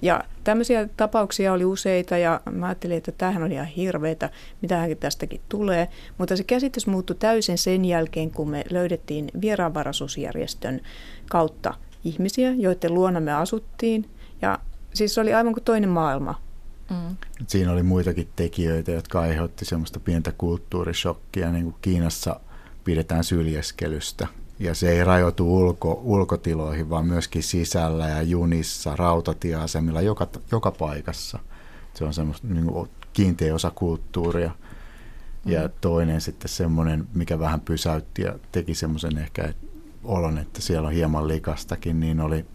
[0.02, 4.30] Ja tämmöisiä tapauksia oli useita ja mä ajattelin, että tämähän on ihan hirveätä,
[4.62, 5.88] mitähän tästäkin tulee.
[6.18, 10.82] Mutta se käsitys muuttui täysin sen jälkeen, kun me löydettiin vieraanvaraisuusjärjestön
[11.30, 14.10] kautta ihmisiä, joiden luona me asuttiin.
[14.42, 14.60] Ja
[14.94, 16.42] siis se oli aivan kuin toinen maailma.
[16.90, 17.16] Mm.
[17.48, 22.40] Siinä oli muitakin tekijöitä, jotka aiheutti semmoista pientä kulttuurishokkia, niin kuin Kiinassa
[22.84, 24.28] pidetään syljeskelystä
[24.60, 31.40] ja se ei rajoitu ulko, ulkotiloihin, vaan myöskin sisällä ja junissa, rautatieasemilla, joka, joka paikassa.
[31.94, 34.52] Se on semmoista niin kuin kiinteä osa kulttuuria.
[35.46, 35.74] Ja mm.
[35.82, 39.54] toinen sitten semmoinen, mikä vähän pysäytti ja teki semmoisen ehkä
[40.04, 42.46] olon, että siellä on hieman likastakin, niin oli,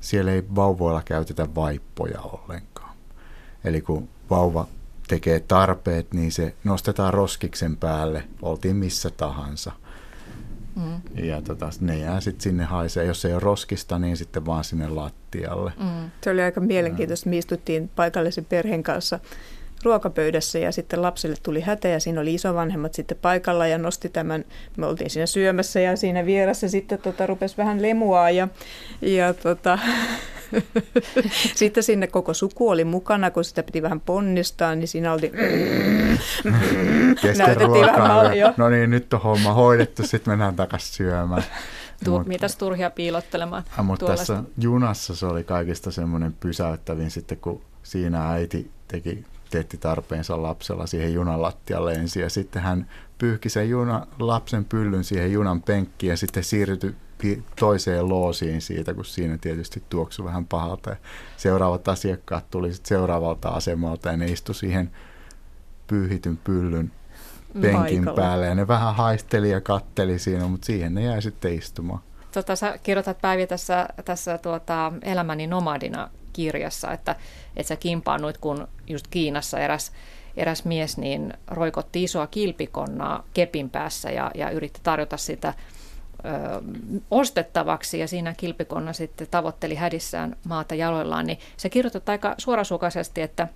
[0.00, 2.96] siellä ei vauvoilla käytetä vaippoja ollenkaan.
[3.64, 4.66] Eli kun vauva
[5.08, 9.72] tekee tarpeet, niin se nostetaan roskiksen päälle, oltiin missä tahansa–
[10.80, 11.24] Mm.
[11.24, 13.04] Ja tota, ne jää sitten sinne haisee.
[13.04, 15.72] Jos ei ole roskista, niin sitten vaan sinne lattialle.
[15.80, 16.10] Mm.
[16.20, 17.30] Se oli aika mielenkiintoista.
[17.30, 19.20] Me istuttiin paikallisen perheen kanssa
[19.82, 24.44] ruokapöydässä ja sitten lapselle tuli hätä ja siinä oli isovanhemmat sitten paikalla ja nosti tämän,
[24.76, 28.48] me oltiin siinä syömässä ja siinä vieressä sitten tota, rupesi vähän lemua ja,
[29.02, 29.78] ja tota,
[31.54, 35.32] Sitten sinne koko suku oli mukana, kun sitä piti vähän ponnistaa, niin siinä oli...
[37.22, 38.22] Kesken ruokaa.
[38.56, 41.44] No niin, nyt on homma hoidettu, sitten mennään takaisin syömään.
[42.04, 43.64] Tu- mutta, mitäs turhia piilottelemaan?
[43.76, 49.76] Ja, mutta tässä junassa se oli kaikista semmoinen pysäyttävin sitten, kun siinä äiti teki teetti
[49.76, 55.32] tarpeensa lapsella siihen junan lattialle ensin ja sitten hän pyyhki sen juna, lapsen pyllyn siihen
[55.32, 56.94] junan penkkiin ja sitten siirtyi
[57.60, 60.90] toiseen loosiin siitä, kun siinä tietysti tuoksui vähän pahalta.
[60.90, 60.96] Ja
[61.36, 64.90] seuraavat asiakkaat tuli sitten seuraavalta asemalta ja ne istu siihen
[65.86, 66.92] pyyhityn pyllyn
[67.60, 68.16] penkin Paikalla.
[68.16, 68.46] päälle.
[68.46, 72.00] Ja ne vähän haisteli ja katteli siinä, mutta siihen ne jäi sitten istumaan.
[72.32, 77.16] Tota, sä kirjoitat Päivi tässä, tässä tuota, Elämäni nomadina kirjassa, että,
[77.56, 79.92] että sä kimpaannuit, kun just Kiinassa eräs,
[80.36, 85.54] eräs mies niin roikotti isoa kilpikonnaa kepin päässä ja, ja yritti tarjota sitä
[87.10, 93.48] ostettavaksi ja siinä kilpikonna sitten tavoitteli hädissään maata jaloillaan, niin se kirjoitat aika suorasukaisesti, että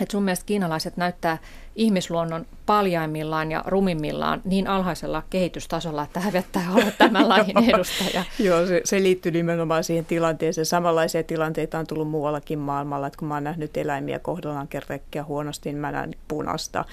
[0.00, 1.38] että sun mielestä kiinalaiset näyttää
[1.76, 8.24] ihmisluonnon paljaimmillaan ja rumimmillaan niin alhaisella kehitystasolla, että hävettää olla tämän lajin edustaja.
[8.38, 10.66] Joo, se, se liittyy nimenomaan siihen tilanteeseen.
[10.66, 15.68] Samanlaisia tilanteita on tullut muuallakin maailmalla, että kun mä oon nähnyt eläimiä kohdellaan kerrekkiä huonosti,
[15.68, 16.84] niin mä näen punasta.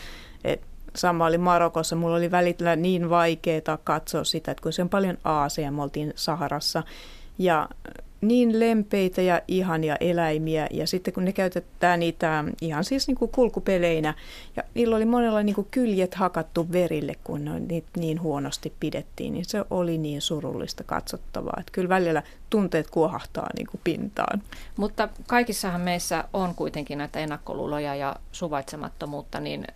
[0.44, 0.62] Et
[0.96, 1.96] sama oli Marokossa.
[1.96, 6.14] Mulla oli välillä niin vaikeaa katsoa sitä, että kun se on paljon Aasia, me oltiin
[6.16, 6.84] Saharassa.
[7.38, 7.70] Ja
[8.22, 13.32] niin lempeitä ja ihania eläimiä ja sitten kun ne käytetään niitä ihan siis niin kuin
[13.32, 14.14] kulkupeleinä
[14.56, 19.34] ja niillä oli monella niin kuin kyljet hakattu verille, kun ne niitä niin huonosti pidettiin,
[19.34, 24.42] niin se oli niin surullista katsottavaa, että kyllä välillä tunteet kuohahtaa niin kuin pintaan.
[24.78, 29.68] Mutta kaikissahan meissä on kuitenkin näitä ennakkoluuloja ja suvaitsemattomuutta, niin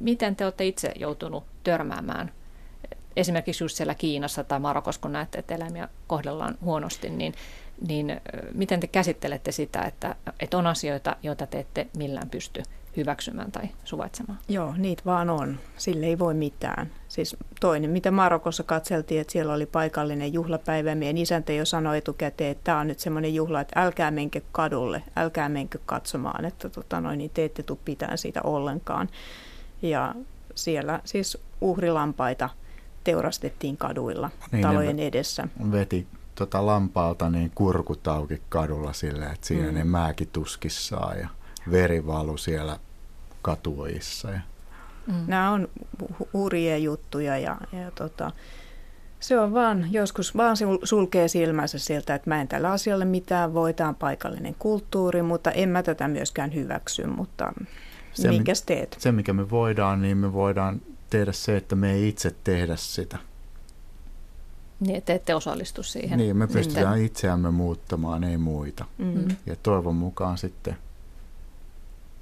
[0.00, 2.32] miten te olette itse joutunut törmäämään?
[3.16, 7.34] Esimerkiksi just siellä Kiinassa tai Marokossa, kun näette, että eläimiä kohdellaan huonosti, niin,
[7.88, 8.20] niin
[8.52, 12.62] miten te käsittelette sitä, että, että on asioita, joita te ette millään pysty
[12.96, 14.38] hyväksymään tai suvaitsemaan?
[14.48, 15.58] Joo, niitä vaan on.
[15.76, 16.90] Sille ei voi mitään.
[17.08, 20.94] Siis toinen, mitä Marokossa katseltiin, että siellä oli paikallinen juhlapäivä.
[20.94, 25.02] Meidän isäntä jo sanoi etukäteen, että tämä on nyt semmoinen juhla, että älkää menkö kadulle,
[25.16, 29.08] älkää menkö katsomaan, että tota noin, niin te ette tule pitää siitä ollenkaan.
[29.82, 30.14] Ja
[30.54, 32.50] siellä siis uhrilampaita
[33.04, 35.48] teurastettiin kaduilla niin, talojen edessä.
[35.72, 39.74] Veti tota lampaalta niin kurkut auki kadulla sille, että siinä mm.
[39.74, 41.28] ne määkituskissaan ja
[41.70, 42.78] veri valu siellä
[43.42, 44.30] katuojissa.
[44.30, 44.40] Ja.
[45.06, 45.24] Mm.
[45.26, 45.68] Nämä on
[46.32, 48.32] hurjia juttuja ja, ja tota,
[49.20, 53.74] se on vaan, joskus vaan sulkee silmänsä sieltä, että mä en tällä asialle mitään voi,
[53.74, 57.52] tämä on paikallinen kulttuuri, mutta en mä tätä myöskään hyväksy, mutta
[58.12, 58.96] se, minkäs teet?
[58.98, 63.18] Se, mikä me voidaan, niin me voidaan tehdä se, että me ei itse tehdä sitä.
[64.80, 66.18] Niin, että ette osallistu siihen.
[66.18, 67.04] Niin, me pystytään sitten.
[67.04, 68.84] itseämme muuttamaan, ei muita.
[68.98, 69.28] Mm.
[69.46, 70.76] Ja toivon mukaan sitten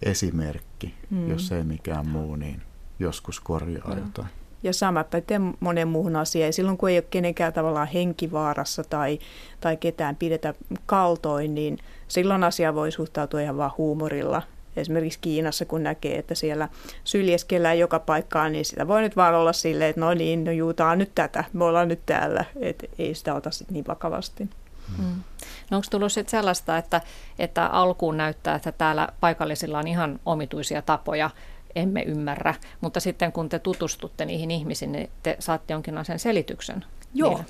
[0.03, 1.31] esimerkki, mm.
[1.31, 2.63] jos ei mikään muu, niin
[2.99, 3.99] joskus korjaa mm.
[3.99, 4.29] jotain.
[4.63, 6.53] Ja sama pätee monen muuhun asiaan.
[6.53, 9.19] Silloin kun ei ole kenenkään tavallaan henkivaarassa tai,
[9.61, 10.55] tai ketään pidetä
[10.87, 14.43] kaltoin, niin silloin asia voi suhtautua ihan vaan huumorilla
[14.77, 16.69] esimerkiksi Kiinassa, kun näkee, että siellä
[17.05, 20.99] syljeskellään joka paikkaan, niin sitä voi nyt vaan olla silleen, että no niin, no juutaan
[20.99, 24.49] nyt tätä, me ollaan nyt täällä, että ei sitä ota sitten niin vakavasti.
[24.97, 25.23] Hmm.
[25.71, 27.01] No onko tullut sitten sellaista, että,
[27.39, 31.31] että alkuun näyttää, että täällä paikallisilla on ihan omituisia tapoja,
[31.75, 36.85] emme ymmärrä, mutta sitten kun te tutustutte niihin ihmisiin, niin te saatte jonkinlaisen selityksen.
[37.15, 37.41] Joo,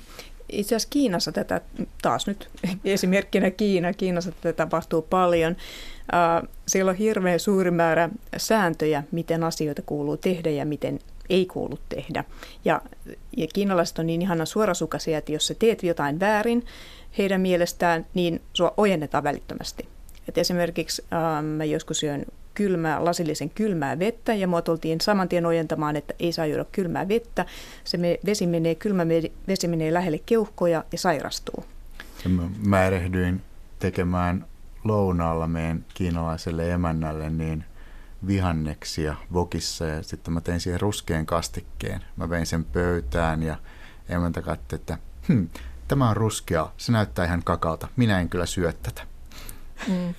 [0.49, 1.61] itse asiassa Kiinassa tätä,
[2.01, 2.49] taas nyt
[2.85, 5.55] esimerkkinä Kiina, Kiinassa tätä tapahtuu paljon.
[6.67, 12.23] Siellä on hirveän suuri määrä sääntöjä, miten asioita kuuluu tehdä ja miten ei kuulu tehdä.
[12.65, 12.81] Ja,
[13.37, 16.65] ja kiinalaiset on niin ihana suorasukaisia, että jos sä teet jotain väärin
[17.17, 19.87] heidän mielestään, niin sua ojennetaan välittömästi.
[20.27, 25.45] Et esimerkiksi ähm, mä joskus syön kylmää, lasillisen kylmää vettä ja muot oltiin saman tien
[25.45, 27.45] ojentamaan, että ei saa juoda kylmää vettä.
[27.83, 29.07] Se me, vesi menee, kylmä
[29.47, 31.65] vesi menee lähelle keuhkoja ja sairastuu.
[32.23, 33.41] Ja mä, mä erehdyin
[33.79, 34.45] tekemään
[34.83, 37.63] lounaalla meidän kiinalaiselle emännälle niin
[38.27, 42.01] vihanneksia vokissa ja sitten mä tein siihen ruskeen kastikkeen.
[42.15, 43.57] Mä vein sen pöytään ja
[44.09, 44.97] emäntä katsoi, että
[45.27, 45.43] hm,
[45.87, 49.12] tämä on ruskea, se näyttää ihan kakalta, minä en kyllä syö tätä.
[49.87, 50.13] Mm.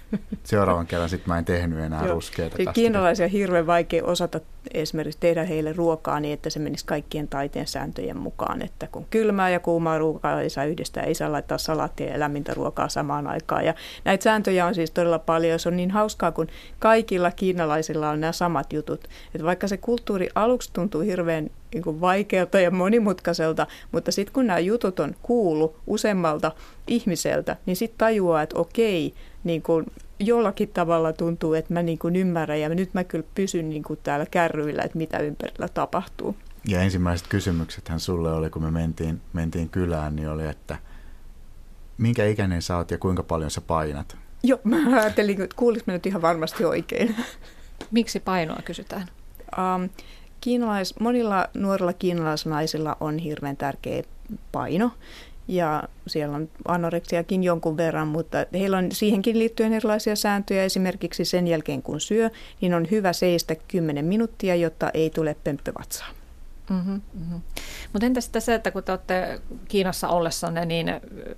[0.44, 2.72] Seuraavan kerran sitten mä en tehnyt enää ruskeita.
[2.72, 4.40] Kiinalaisia on hirveän vaikea osata
[4.74, 8.62] esimerkiksi tehdä heille ruokaa niin, että se menisi kaikkien taiteen sääntöjen mukaan.
[8.62, 12.54] Että kun kylmää ja kuumaa ruokaa ei saa yhdistää, ei saa laittaa salaattia ja lämmintä
[12.54, 13.64] ruokaa samaan aikaan.
[13.64, 13.74] Ja
[14.04, 15.58] näitä sääntöjä on siis todella paljon.
[15.58, 16.46] Se on niin hauskaa, kun
[16.78, 19.04] kaikilla kiinalaisilla on nämä samat jutut.
[19.34, 24.58] Että vaikka se kulttuuri aluksi tuntuu hirveän niin vaikealta ja monimutkaiselta, mutta sitten kun nämä
[24.58, 26.52] jutut on kuullut useammalta
[26.86, 29.86] ihmiseltä, niin sitten tajuaa, että okei, niin kuin
[30.18, 33.98] jollakin tavalla tuntuu, että mä niin kuin ymmärrän ja nyt mä kyllä pysyn niin kuin
[34.02, 36.36] täällä kärryillä, että mitä ympärillä tapahtuu.
[36.68, 40.78] Ja ensimmäiset kysymykset hän sulle oli, kun me mentiin, mentiin kylään, niin oli, että
[41.98, 44.16] minkä ikäinen sä oot ja kuinka paljon sä painat?
[44.42, 47.16] Joo, mä ajattelin, että kuulis nyt ihan varmasti oikein.
[47.90, 49.06] Miksi painoa kysytään?
[49.58, 49.88] Um,
[50.40, 54.02] kiinalais, monilla nuorilla kiinalaisnaisilla on hirveän tärkeä
[54.52, 54.90] paino
[55.48, 60.64] ja siellä on anoreksiakin jonkun verran, mutta heillä on siihenkin liittyen erilaisia sääntöjä.
[60.64, 62.30] Esimerkiksi sen jälkeen kun syö,
[62.60, 66.08] niin on hyvä seistä 10 minuuttia, jotta ei tule pömppövatsaa.
[66.70, 67.40] Mm-hmm, mm-hmm.
[67.92, 70.86] Mutta entä sitten se, että kun te olette Kiinassa ollessanne niin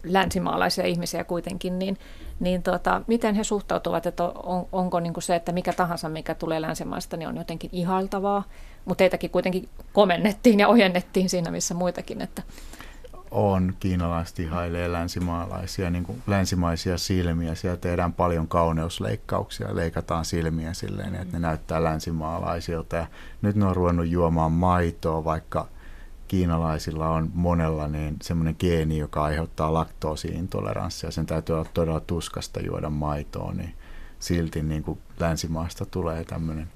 [0.04, 1.98] länsimaalaisia ihmisiä kuitenkin, niin,
[2.40, 6.62] niin tota, miten he suhtautuvat, että on, onko niin se, että mikä tahansa, mikä tulee
[6.62, 8.44] länsimaista, niin on jotenkin ihailtavaa,
[8.84, 12.42] mutta teitäkin kuitenkin komennettiin ja ojennettiin siinä, missä muitakin, että
[13.30, 13.74] on.
[13.80, 17.54] Kiinalaiset ihailee länsimaalaisia, niin kuin länsimaisia silmiä.
[17.54, 22.96] Siellä tehdään paljon kauneusleikkauksia, leikataan silmiä silleen, että ne näyttää länsimaalaisilta.
[22.96, 23.06] Ja
[23.42, 25.68] nyt ne on ruvennut juomaan maitoa, vaikka
[26.28, 31.10] kiinalaisilla on monella niin semmoinen geeni, joka aiheuttaa laktoosiintoleranssia.
[31.10, 33.74] Sen täytyy olla todella tuskasta juoda maitoa, niin
[34.18, 36.68] silti niin kuin länsimaasta tulee tämmöinen,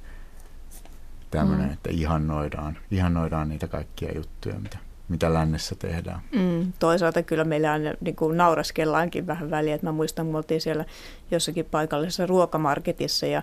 [1.31, 1.73] tämmöinen mm.
[1.73, 4.79] että ihannoidaan, ihannoidaan niitä kaikkia juttuja, mitä
[5.11, 6.20] mitä lännessä tehdään.
[6.33, 9.79] Mm, toisaalta kyllä meillä on, niin kuin nauraskellaankin vähän väliä.
[9.83, 10.85] Mä muistan, kun me oltiin siellä
[11.31, 13.42] jossakin paikallisessa ruokamarketissa ja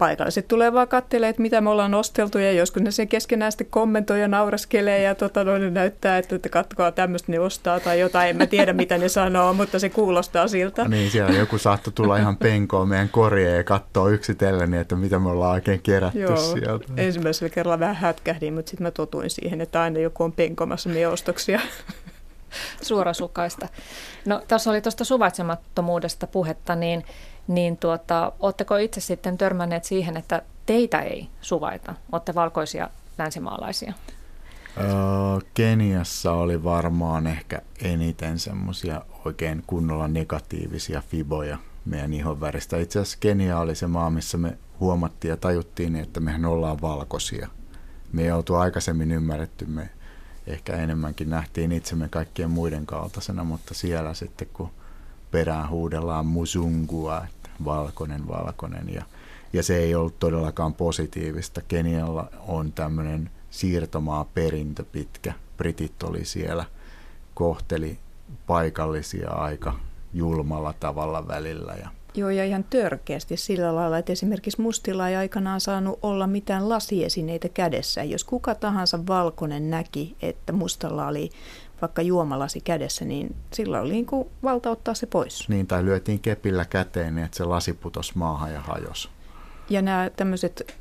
[0.00, 3.66] paikalliset tulee vaan katselemaan, että mitä me ollaan osteltu ja joskus ne sen keskenään sitten
[3.70, 8.00] kommentoi ja nauraskelee ja tota, no, ne näyttää, että, että katsokaa tämmöistä ne ostaa tai
[8.00, 8.30] jotain.
[8.30, 10.88] En mä tiedä mitä ne sanoo, mutta se kuulostaa siltä.
[10.88, 15.28] Niin, siellä joku saattoi tulla ihan penkoon meidän korjeen ja katsoa yksitellen, että mitä me
[15.28, 16.84] ollaan oikein kerätty Joo, sieltä.
[16.96, 21.12] ensimmäisellä kerralla vähän hätkähdin, mutta sitten mä totuin siihen, että aina joku on penkomassa meidän
[21.12, 21.60] ostoksia.
[22.82, 23.68] Suorasukaista.
[24.26, 27.04] No tässä oli tuosta suvaitsemattomuudesta puhetta, niin
[27.50, 31.94] niin tuota, oletteko itse sitten törmänneet siihen, että teitä ei suvaita?
[32.12, 33.92] Olette valkoisia länsimaalaisia.
[34.76, 34.86] Öö,
[35.54, 42.76] Keniassa oli varmaan ehkä eniten semmoisia oikein kunnolla negatiivisia fiboja meidän ihon väristä.
[42.78, 47.48] Itse asiassa Kenia oli se maa, missä me huomattiin ja tajuttiin, että mehän ollaan valkoisia.
[48.12, 49.90] Me ei oltu aikaisemmin ymmärretty, me
[50.46, 54.70] ehkä enemmänkin nähtiin itsemme kaikkien muiden kaltaisena, mutta siellä sitten kun
[55.30, 57.26] perään huudellaan musungua,
[57.64, 58.94] valkoinen, valkoinen.
[58.94, 59.04] Ja,
[59.52, 61.60] ja se ei ollut todellakaan positiivista.
[61.68, 65.32] Kenialla on tämmöinen siirtomaa perintö pitkä.
[65.56, 66.64] Britit oli siellä,
[67.34, 67.98] kohteli
[68.46, 69.74] paikallisia aika
[70.14, 71.74] julmalla tavalla välillä.
[71.74, 76.68] Ja Joo, ja ihan törkeästi sillä lailla, että esimerkiksi mustilla ei aikanaan saanut olla mitään
[76.68, 78.04] lasiesineitä kädessä.
[78.04, 81.30] Jos kuka tahansa valkoinen näki, että mustalla oli
[81.80, 85.48] vaikka juomalasi kädessä, niin silloin oli niin kuin valta ottaa se pois.
[85.48, 89.08] Niin, tai lyötiin kepillä käteen niin, että se lasi putosi maahan ja hajosi.
[89.70, 90.74] Ja nämä tämmöiset,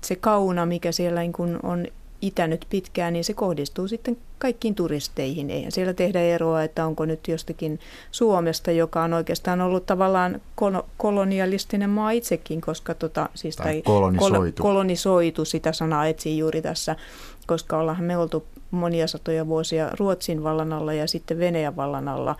[0.00, 1.86] se kauna, mikä siellä niin kuin on
[2.22, 5.50] itänyt pitkään, niin se kohdistuu sitten kaikkiin turisteihin.
[5.50, 7.80] Eihän siellä tehdä eroa, että onko nyt jostakin
[8.10, 10.40] Suomesta, joka on oikeastaan ollut tavallaan
[10.96, 14.62] kolonialistinen maa itsekin, koska tota, siis tai, tai kolonisoitu.
[14.62, 16.96] kolonisoitu, sitä sanaa etsii juuri tässä,
[17.50, 22.36] koska ollaan me oltu monia satoja vuosia Ruotsin vallan alla ja sitten Venäjän vallan alla.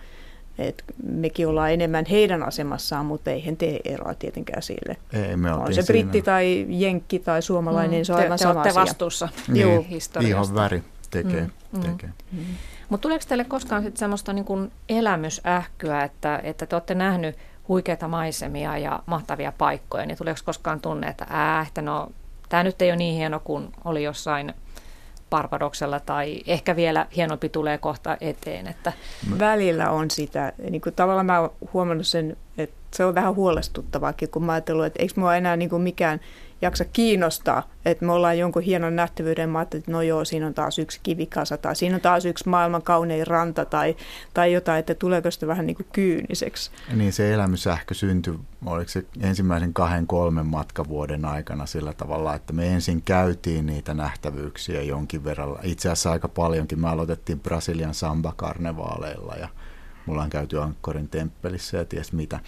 [0.57, 4.97] Et mekin ollaan enemmän heidän asemassaan, mutta ei he tee eroa tietenkään sille.
[5.13, 6.25] Ei, me on se britti siinä.
[6.25, 8.03] tai jenkki tai suomalainen, mm.
[8.03, 8.81] se on aivan te, sama te asia.
[8.81, 10.37] vastuussa niin, historiasta.
[10.37, 11.49] Ihan väri tekee.
[11.71, 11.81] Mm.
[11.81, 12.09] tekee.
[12.31, 12.39] Mm.
[12.89, 17.37] Mutta tuleeko teille koskaan sitten semmoista niin kuin elämysähkyä, että, että te olette nähnyt
[17.67, 22.11] huikeita maisemia ja mahtavia paikkoja, niin tuleeko koskaan tunne, että ää, että no,
[22.49, 24.53] tämä nyt ei ole niin hieno kuin oli jossain
[25.31, 28.67] Barbadoksella tai ehkä vielä hienompi tulee kohta eteen.
[28.67, 28.93] Että...
[29.39, 30.53] Välillä on sitä.
[30.69, 34.85] Niin kuin tavallaan mä oon huomannut sen, että se on vähän huolestuttavaakin, kun mä ajattelin,
[34.85, 36.19] että eikö mua enää niin mikään
[36.61, 40.79] jaksa kiinnostaa, että me ollaan jonkun hienon nähtävyyden, mä että no joo, siinä on taas
[40.79, 43.95] yksi kivikasa tai siinä on taas yksi maailman kaunein ranta tai,
[44.33, 46.71] tai jotain, että tuleeko sitä vähän niin kuin kyyniseksi.
[46.93, 52.73] Niin se elämysähkö syntyi, oliko se ensimmäisen kahden kolmen matkavuoden aikana sillä tavalla, että me
[52.73, 59.49] ensin käytiin niitä nähtävyyksiä jonkin verran, itse asiassa aika paljonkin, me aloitettiin Brasilian samba-karnevaaleilla ja
[60.05, 62.39] mulla on käyty Ankkorin temppelissä ja ties mitä.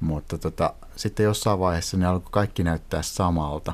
[0.00, 3.72] Mutta tota, sitten jossain vaiheessa ne alkoi kaikki näyttää samalta.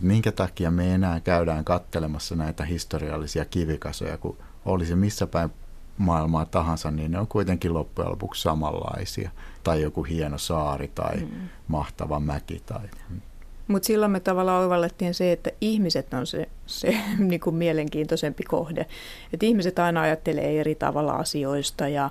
[0.00, 5.50] Minkä takia me enää käydään kattelemassa näitä historiallisia kivikasoja, kun olisi missä päin
[5.98, 9.30] maailmaa tahansa, niin ne on kuitenkin loppujen lopuksi samanlaisia.
[9.64, 11.48] Tai joku hieno saari tai mm.
[11.68, 12.62] mahtava mäki.
[12.66, 12.88] Tai...
[13.68, 18.86] Mutta silloin me tavallaan oivallettiin se, että ihmiset on se, se niin kuin mielenkiintoisempi kohde.
[19.32, 22.10] Että ihmiset aina ajattelee eri tavalla asioista ja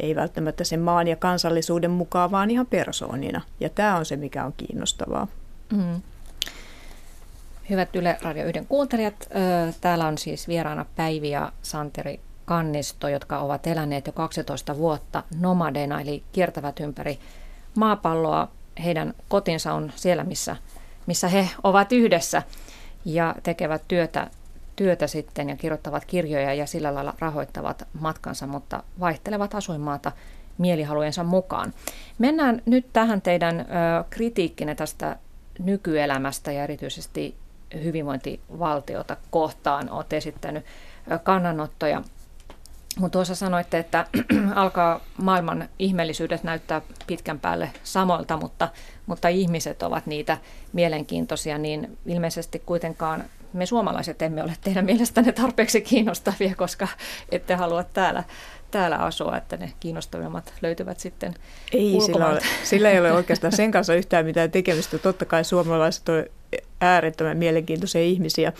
[0.00, 3.40] ei välttämättä sen maan ja kansallisuuden mukaan, vaan ihan persoonina.
[3.60, 5.28] Ja tämä on se, mikä on kiinnostavaa.
[5.72, 6.02] Mm.
[7.70, 9.28] Hyvät Yle Radio 1 kuuntelijat,
[9.80, 16.00] täällä on siis vieraana Päivi ja Santeri Kannisto, jotka ovat eläneet jo 12 vuotta nomadeina,
[16.00, 17.18] eli kiertävät ympäri
[17.74, 18.48] maapalloa.
[18.84, 20.56] Heidän kotinsa on siellä, missä,
[21.06, 22.42] missä he ovat yhdessä
[23.04, 24.30] ja tekevät työtä
[24.76, 30.12] työtä sitten ja kirjoittavat kirjoja ja sillä lailla rahoittavat matkansa, mutta vaihtelevat asuinmaata
[30.58, 31.72] mielihalujensa mukaan.
[32.18, 33.66] Mennään nyt tähän teidän
[34.10, 35.16] kritiikkinne tästä
[35.58, 37.34] nykyelämästä ja erityisesti
[37.84, 39.90] hyvinvointivaltiota kohtaan.
[39.90, 40.64] Olette esittänyt
[41.22, 42.02] kannanottoja.
[42.98, 44.06] Mutta tuossa sanoitte, että
[44.54, 48.68] alkaa maailman ihmeellisyydet näyttää pitkän päälle samoilta, mutta,
[49.06, 50.38] mutta ihmiset ovat niitä
[50.72, 56.88] mielenkiintoisia, niin ilmeisesti kuitenkaan me suomalaiset emme ole teidän mielestänne tarpeeksi kiinnostavia, koska
[57.28, 58.24] ette halua täällä,
[58.70, 61.34] täällä asua, että ne kiinnostavimmat löytyvät sitten
[61.72, 64.98] Ei, sillä, ole, sillä ei ole oikeastaan sen kanssa yhtään mitään tekemistä.
[64.98, 66.26] Totta kai suomalaiset ovat
[66.80, 68.52] äärettömän mielenkiintoisia ihmisiä.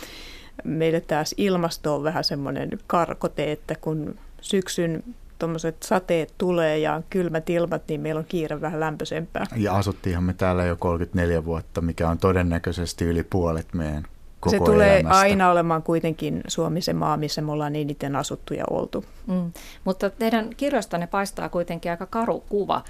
[0.63, 5.03] Meille taas ilmasto on vähän semmoinen karkote, että kun syksyn
[5.39, 9.45] tuommoiset sateet tulee ja kylmät ilmat, niin meillä on kiire vähän lämpöisempää.
[9.55, 14.07] Ja asuttiinhan me täällä jo 34 vuotta, mikä on todennäköisesti yli puolet meidän
[14.51, 15.19] koko Se tulee elämästä.
[15.19, 19.05] aina olemaan kuitenkin Suomi se maa, missä me ollaan eniten asuttu ja oltu.
[19.27, 19.51] Mm.
[19.83, 22.81] Mutta teidän kirjoistanne paistaa kuitenkin aika karu kuva,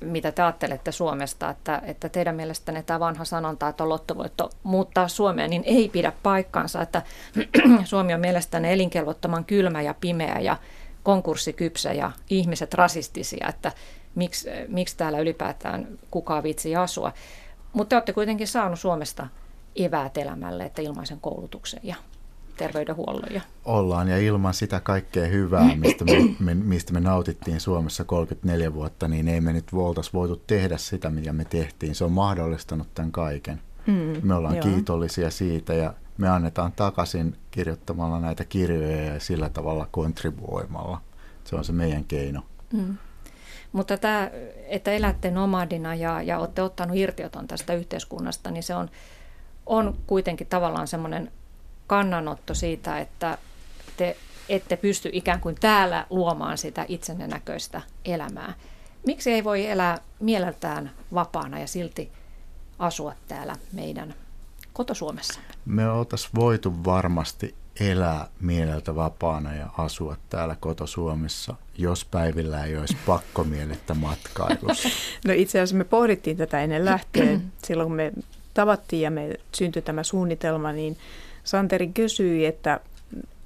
[0.00, 5.08] mitä te ajattelette Suomesta, että, että teidän mielestänne tämä vanha sanonta, että on lottovoitto muuttaa
[5.08, 7.02] Suomea, niin ei pidä paikkaansa, että
[7.84, 10.56] Suomi on mielestäni elinkelvottoman kylmä ja pimeä ja
[11.02, 13.72] konkurssikypsä ja ihmiset rasistisia, että
[14.14, 17.12] miksi, miksi täällä ylipäätään kukaan viitsi asua.
[17.72, 19.26] Mutta te olette kuitenkin saanut Suomesta
[19.76, 21.96] eväät elämälle, että ilmaisen koulutuksen ja
[22.56, 23.34] terveydenhuollon.
[23.34, 23.40] Ja.
[23.64, 26.12] Ollaan ja ilman sitä kaikkea hyvää, mistä me,
[26.44, 31.10] me, mistä me nautittiin Suomessa 34 vuotta, niin ei me nyt oltaisi voitu tehdä sitä,
[31.10, 31.94] mitä me tehtiin.
[31.94, 33.60] Se on mahdollistanut tämän kaiken.
[33.86, 34.64] Mm, me ollaan joo.
[34.64, 41.00] kiitollisia siitä ja me annetaan takaisin kirjoittamalla näitä kirjoja ja sillä tavalla kontribuoimalla.
[41.44, 42.42] Se on se meidän keino.
[42.72, 42.96] Mm.
[43.72, 44.30] Mutta tämä,
[44.68, 48.88] että elätte nomadina ja, ja olette ottanut irtioton tästä yhteiskunnasta, niin se on,
[49.66, 51.32] on kuitenkin tavallaan semmoinen
[51.86, 53.38] kannanotto siitä, että
[53.96, 54.16] te
[54.48, 58.54] ette pysty ikään kuin täällä luomaan sitä itsenne näköistä elämää.
[59.06, 62.12] Miksi ei voi elää mieleltään vapaana ja silti
[62.78, 64.14] asua täällä meidän
[64.72, 65.40] kotosuomessa?
[65.64, 72.96] Me oltaisiin voitu varmasti elää mieleltä vapaana ja asua täällä kotosuomessa, jos päivillä ei olisi
[73.06, 74.88] pakkomielettä matkailussa.
[75.26, 77.40] No itse asiassa me pohdittiin tätä ennen lähtöä.
[77.66, 78.12] Silloin kun me
[78.56, 80.96] tavattiin ja me syntyi tämä suunnitelma, niin
[81.44, 82.80] Santeri kysyi, että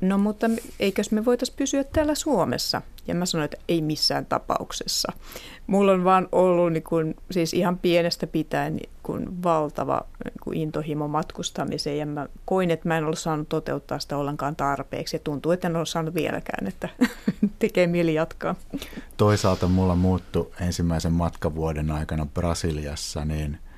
[0.00, 0.46] no mutta
[0.80, 2.82] eikös me voitaisiin pysyä täällä Suomessa?
[3.06, 5.12] Ja mä sanoin, että ei missään tapauksessa.
[5.66, 10.54] Mulla on vaan ollut niin kun, siis ihan pienestä pitäen niin kun valtava niin kun
[10.54, 15.20] intohimo matkustamiseen ja mä koin, että mä en ollut saanut toteuttaa sitä ollenkaan tarpeeksi ja
[15.24, 16.88] tuntuu, että en ole saanut vieläkään, että
[17.58, 18.54] tekee mieli jatkaa.
[19.16, 23.58] Toisaalta mulla muuttui ensimmäisen matkavuoden aikana Brasiliassa niin–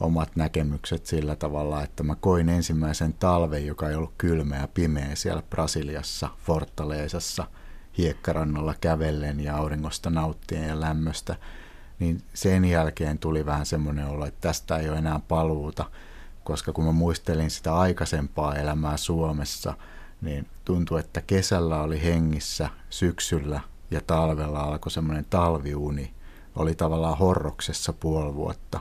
[0.00, 5.14] omat näkemykset sillä tavalla, että mä koin ensimmäisen talven, joka ei ollut kylmä ja pimeä
[5.14, 7.46] siellä Brasiliassa, Fortaleesassa,
[7.98, 11.36] hiekkarannalla kävellen ja auringosta nauttien ja lämmöstä,
[11.98, 15.84] niin sen jälkeen tuli vähän semmoinen olo, että tästä ei ole enää paluuta,
[16.44, 19.74] koska kun mä muistelin sitä aikaisempaa elämää Suomessa,
[20.20, 26.14] niin tuntui, että kesällä oli hengissä, syksyllä ja talvella alkoi semmoinen talviuni.
[26.56, 28.80] Oli tavallaan horroksessa puoli vuotta.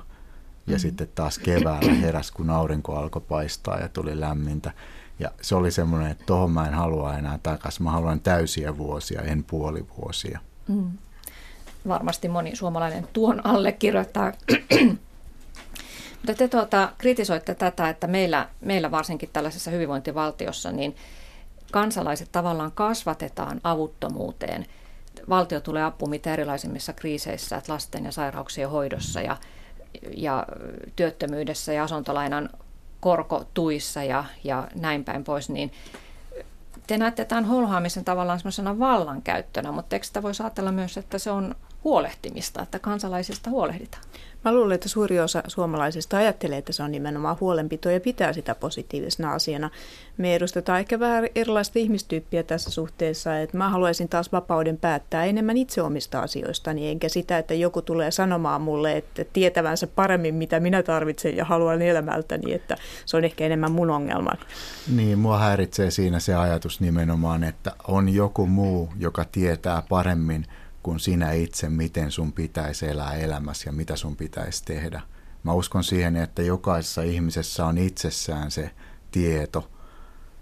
[0.68, 0.80] Ja mm-hmm.
[0.80, 4.72] sitten taas keväällä heräs, kun aurinko alkoi paistaa ja tuli lämmintä.
[5.20, 7.84] Ja se oli semmoinen, että tohon mä en halua enää takaisin.
[7.84, 10.40] Mä haluan täysiä vuosia, en puolivuosia.
[10.68, 10.92] Mm.
[11.88, 14.32] Varmasti moni suomalainen tuon allekirjoittaa.
[16.18, 20.96] Mutta te tuota, kritisoitte tätä, että meillä, meillä varsinkin tällaisessa hyvinvointivaltiossa, niin
[21.72, 24.66] kansalaiset tavallaan kasvatetaan avuttomuuteen.
[25.30, 29.38] Valtio tulee apuun mitä erilaisimmissa kriiseissä, että lasten ja sairauksien hoidossa ja,
[30.18, 30.46] ja
[30.96, 32.50] työttömyydessä ja asuntolainan
[33.00, 35.72] korkotuissa ja, ja näin päin pois, niin
[36.88, 41.32] te näette tämän holhaamisen tavallaan semmoisena vallankäyttönä, mutta eikö sitä voisi ajatella myös, että se
[41.32, 41.56] on
[41.88, 44.04] huolehtimista, että kansalaisista huolehditaan?
[44.46, 48.56] Mä luulen, että suuri osa suomalaisista ajattelee, että se on nimenomaan huolenpito ja pitää sitä
[48.56, 49.70] positiivisena asiana.
[50.18, 55.58] Me edustetaan ehkä vähän erilaista ihmistyyppiä tässä suhteessa, että mä haluaisin taas vapauden päättää enemmän
[55.58, 60.84] itse omista asioistani, enkä sitä, että joku tulee sanomaan mulle, että tietävänsä paremmin, mitä minä
[60.84, 64.32] tarvitsen ja haluan elämältäni, että se on ehkä enemmän mun ongelma.
[64.96, 70.46] Niin, mua häiritsee siinä se ajatus nimenomaan, että on joku muu, joka tietää paremmin–
[70.84, 75.02] kuin sinä itse, miten sun pitäisi elää elämässä ja mitä sun pitäisi tehdä.
[75.44, 78.72] Mä uskon siihen, että jokaisessa ihmisessä on itsessään se
[79.12, 79.70] tieto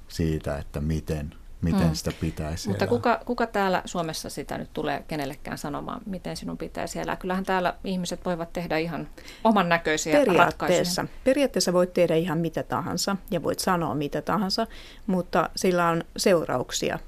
[0.08, 1.94] siitä, että miten, miten hmm.
[1.94, 2.96] sitä pitäisi Mutta elää.
[2.96, 7.16] kuka, kuka täällä Suomessa sitä nyt tulee kenellekään sanomaan, miten sinun pitäisi elää?
[7.16, 9.08] Kyllähän täällä ihmiset voivat tehdä ihan
[9.44, 11.24] oman näköisiä periaatteessa, ratkaisuja.
[11.24, 14.68] Periaatteessa voit tehdä ihan mitä tahansa ja voit sanoa mitä tahansa,
[15.08, 17.00] mutta sillä on seurauksia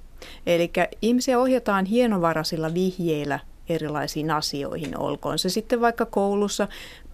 [0.45, 0.71] Eli
[1.01, 6.67] ihmisiä ohjataan hienovaraisilla vihjeillä erilaisiin asioihin, olkoon se sitten vaikka koulussa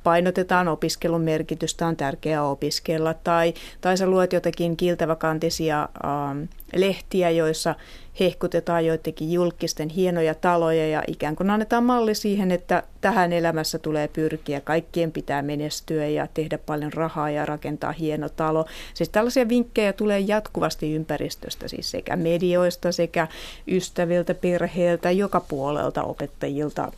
[0.04, 6.44] painotetaan opiskelun merkitystä, on tärkeää opiskella, tai, tai sä luet jotakin kiltäväkantisia ähm,
[6.76, 7.76] lehtiä, joissa
[8.20, 14.08] hehkutetaan joidenkin julkisten hienoja taloja ja ikään kuin annetaan malli siihen, että tähän elämässä tulee
[14.08, 18.66] pyrkiä, kaikkien pitää menestyä ja tehdä paljon rahaa ja rakentaa hieno talo.
[18.94, 23.28] Siis tällaisia vinkkejä tulee jatkuvasti ympäristöstä, siis sekä medioista, sekä
[23.68, 26.92] ystäviltä, perheeltä, joka puolelta, opettajilta,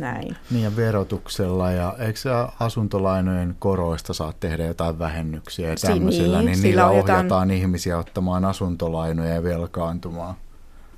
[0.00, 0.36] näin.
[0.50, 2.18] Niin ja verotuksella ja eikö
[2.60, 7.50] asuntolainojen koroista saa tehdä jotain vähennyksiä ja tämmöisillä, niin, niin niillä ohjataan jotain...
[7.50, 10.34] ihmisiä ottamaan asuntolainoja ja velkaantumaan.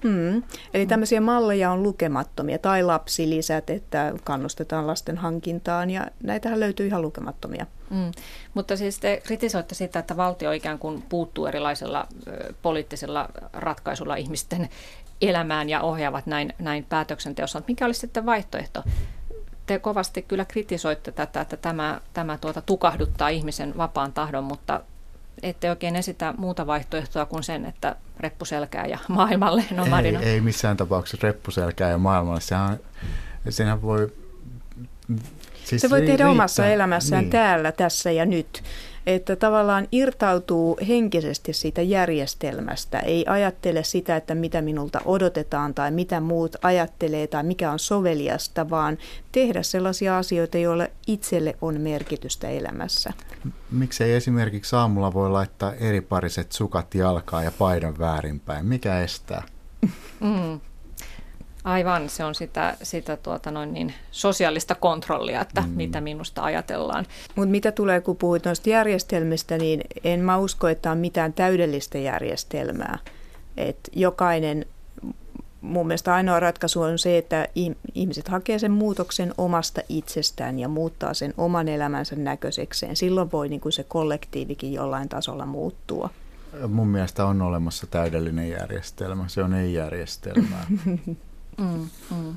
[0.05, 0.43] Mm.
[0.75, 7.03] Eli tämmöisiä malleja on lukemattomia, tai lapsilisät, että kannustetaan lasten hankintaan, ja näitähän löytyy ihan
[7.03, 7.67] lukemattomia.
[7.91, 8.13] Mm.
[8.55, 12.07] Mutta siis te kritisoitte sitä, että valtio ikään kuin puuttuu erilaisilla
[12.63, 14.69] poliittisilla ratkaisuilla ihmisten
[15.21, 17.62] elämään ja ohjaavat näin, näin päätöksenteossa.
[17.68, 18.83] Mikä olisi sitten vaihtoehto?
[19.66, 24.81] Te kovasti kyllä kritisoitte tätä, että tämä, tämä tuota, tukahduttaa ihmisen vapaan tahdon, mutta
[25.43, 30.21] ette oikein esitä muuta vaihtoehtoa kuin sen, että reppuselkää ja maailmalle nomadina.
[30.21, 32.41] Ei, ei missään tapauksessa reppuselkää ja maailmalle.
[32.41, 32.81] Sehän,
[33.49, 34.12] sehän voi...
[35.64, 36.31] Siis se voi tehdä riittää.
[36.31, 37.31] omassa elämässään niin.
[37.31, 38.62] täällä, tässä ja nyt
[39.07, 46.21] että tavallaan irtautuu henkisesti siitä järjestelmästä, ei ajattele sitä, että mitä minulta odotetaan tai mitä
[46.21, 48.99] muut ajattelee tai mikä on soveliasta, vaan
[49.33, 53.13] tehdä sellaisia asioita, joille itselle on merkitystä elämässä.
[53.71, 58.67] Miksei esimerkiksi aamulla voi laittaa eri pariset sukat jalkaan ja paidan väärinpäin?
[58.67, 59.43] Mikä estää?
[60.21, 60.61] Mm.
[61.65, 65.69] Aivan, se on sitä, sitä tuota noin niin, sosiaalista kontrollia, että mm.
[65.69, 67.07] mitä minusta ajatellaan.
[67.37, 71.99] Mutta mitä tulee, kun puhuit noista järjestelmistä, niin en mä usko, että on mitään täydellistä
[71.99, 72.99] järjestelmää.
[73.57, 74.67] Et jokainen,
[75.61, 77.49] mun mielestä ainoa ratkaisu on se, että
[77.95, 82.97] ihmiset hakee sen muutoksen omasta itsestään ja muuttaa sen oman elämänsä näköisekseen.
[82.97, 86.11] Silloin voi niin kuin se kollektiivikin jollain tasolla muuttua.
[86.69, 89.29] Mun mielestä on olemassa täydellinen järjestelmä.
[89.29, 90.67] Se on ei-järjestelmää.
[91.61, 92.37] Mm, mm.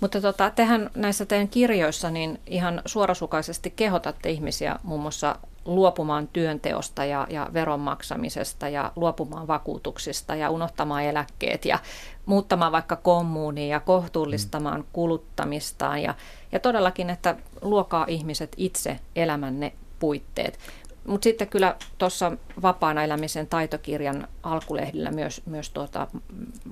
[0.00, 7.04] Mutta tota, tehän näissä teidän kirjoissa niin ihan suorasukaisesti kehotatte ihmisiä muun muassa luopumaan työnteosta
[7.04, 11.78] ja, ja veron maksamisesta ja luopumaan vakuutuksista ja unohtamaan eläkkeet ja
[12.26, 16.14] muuttamaan vaikka kommuuniin ja kohtuullistamaan kuluttamistaan ja,
[16.52, 20.58] ja todellakin, että luokaa ihmiset itse elämänne puitteet.
[21.06, 22.32] Mutta sitten kyllä tuossa
[22.62, 26.06] vapaana elämisen taitokirjan alkulehdillä myös, myös tuota,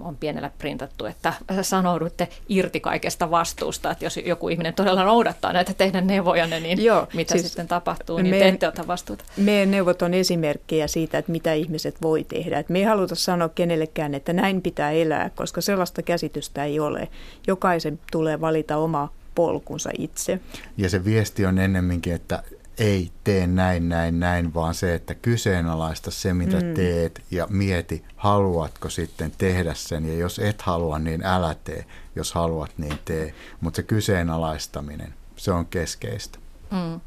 [0.01, 5.75] on pienellä printattu, että sanoudutte irti kaikesta vastuusta, että jos joku ihminen todella noudattaa näitä
[5.75, 9.25] teidän neuvojanne, niin Joo, mitä siis sitten tapahtuu, niin me, te ette ota vastuuta.
[9.37, 12.59] Meidän neuvot on esimerkkejä siitä, että mitä ihmiset voi tehdä.
[12.59, 17.09] Et me ei haluta sanoa kenellekään, että näin pitää elää, koska sellaista käsitystä ei ole.
[17.47, 20.41] Jokaisen tulee valita oma polkunsa itse.
[20.77, 22.43] Ja se viesti on ennemminkin, että
[22.79, 26.75] ei tee näin, näin, näin, vaan se, että kyseenalaista se, mitä mm.
[26.75, 30.09] teet ja mieti, haluatko sitten tehdä sen.
[30.09, 31.85] Ja jos et halua, niin älä tee.
[32.17, 33.35] Jos haluat, niin tee.
[33.61, 36.39] Mutta se kyseenalaistaminen, se on keskeistä.
[36.71, 37.01] Mm.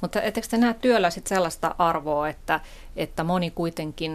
[0.00, 2.60] Mutta etteikö te näe työllä sit sellaista arvoa, että,
[2.96, 4.12] että moni kuitenkin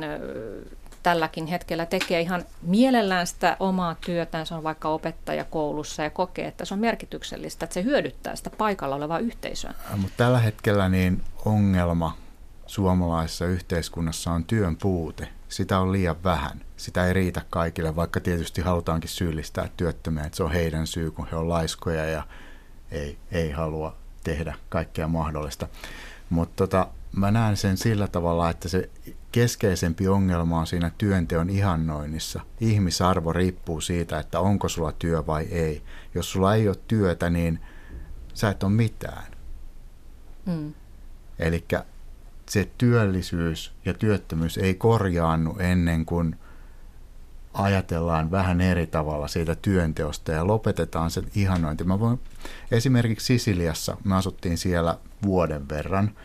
[1.10, 6.48] tälläkin hetkellä tekee ihan mielellään sitä omaa työtään, se on vaikka opettaja koulussa ja kokee,
[6.48, 9.74] että se on merkityksellistä, että se hyödyttää sitä paikalla olevaa yhteisöä.
[9.96, 12.18] Mutta tällä hetkellä niin ongelma
[12.66, 15.28] suomalaisessa yhteiskunnassa on työn puute.
[15.48, 16.62] Sitä on liian vähän.
[16.78, 21.28] Sitä ei riitä kaikille, vaikka tietysti halutaankin syyllistää työttömiä, että se on heidän syy, kun
[21.32, 22.24] he on laiskoja ja
[22.92, 25.68] ei, ei halua tehdä kaikkea mahdollista.
[26.30, 28.90] Mutta tota, mä näen sen sillä tavalla, että se
[29.32, 32.42] keskeisempi ongelma on siinä työnteon ihannoinnissa.
[32.60, 35.84] Ihmisarvo riippuu siitä, että onko sulla työ vai ei.
[36.16, 37.60] Jos sulla ei ole työtä, niin
[38.34, 39.32] sä et ole mitään.
[40.46, 40.74] Mm.
[41.40, 41.66] Eli
[42.50, 46.36] se työllisyys ja työttömyys ei korjaannu ennen kuin
[47.54, 51.84] ajatellaan vähän eri tavalla siitä työnteosta ja lopetetaan se ihannointi.
[51.84, 52.20] Mä voin,
[52.72, 56.12] esimerkiksi Sisiliassa, me asuttiin siellä vuoden verran–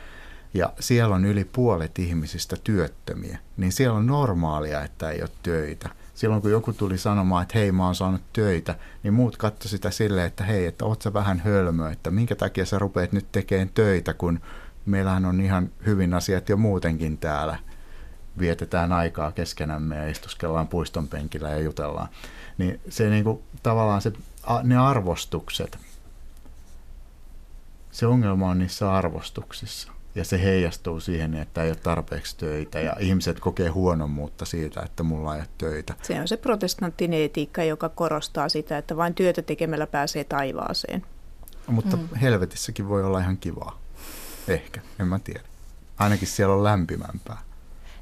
[0.55, 5.89] ja siellä on yli puolet ihmisistä työttömiä, niin siellä on normaalia, että ei ole töitä.
[6.15, 9.91] Silloin kun joku tuli sanomaan, että hei mä oon saanut töitä, niin muut katsoi sitä
[9.91, 13.69] silleen, että hei, että oot sä vähän hölmö, että minkä takia sä rupeat nyt tekemään
[13.69, 14.41] töitä, kun
[14.87, 17.59] meillähän on ihan hyvin asiat jo muutenkin täällä.
[18.39, 22.09] Vietetään aikaa keskenämme ja istuskellaan puiston penkillä ja jutellaan.
[22.59, 24.13] Niin se niin kuin, tavallaan se,
[24.63, 25.79] ne arvostukset,
[27.91, 32.97] se ongelma on niissä arvostuksissa ja se heijastuu siihen, että ei ole tarpeeksi töitä ja
[33.01, 35.95] ihmiset kokee huonommuutta siitä, että mulla ei ole töitä.
[36.03, 41.07] Se on se protestanttinen etiikka, joka korostaa sitä, että vain työtä tekemällä pääsee taivaaseen.
[41.67, 42.09] Mutta mm.
[42.15, 43.81] helvetissäkin voi olla ihan kivaa.
[44.49, 45.41] Ehkä, en mä tiedä.
[45.99, 47.39] Ainakin siellä on lämpimämpää.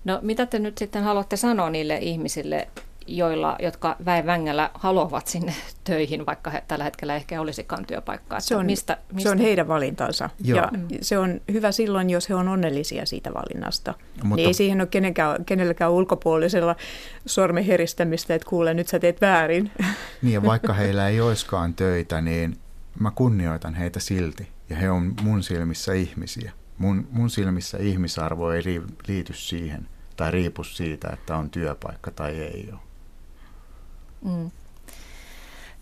[0.04, 2.68] No mitä te nyt sitten haluatte sanoa niille ihmisille,
[3.07, 8.40] joilla, jotka väen vängällä haluavat sinne töihin, vaikka he tällä hetkellä ehkä olisikaan työpaikkaa.
[8.40, 9.28] Se on, mistä, mistä?
[9.28, 10.30] se on heidän valintansa.
[10.44, 10.57] Joo.
[10.57, 10.88] Ja mm.
[11.00, 13.94] se on hyvä silloin, jos he on onnellisia siitä valinnasta.
[14.22, 16.76] Mutta, niin ei siihen ole kenenkään, kenelläkään ulkopuolisella
[17.26, 19.70] sormen heristämistä, että kuule, nyt sä teet väärin.
[20.22, 22.57] Niin ja vaikka heillä ei olisikaan töitä, niin
[23.00, 24.48] mä kunnioitan heitä silti.
[24.70, 26.53] Ja he on mun silmissä ihmisiä.
[26.78, 28.62] Mun, mun silmissä ihmisarvo ei
[29.09, 32.80] liity siihen tai riipu siitä, että on työpaikka tai ei ole.
[34.24, 34.50] Mm.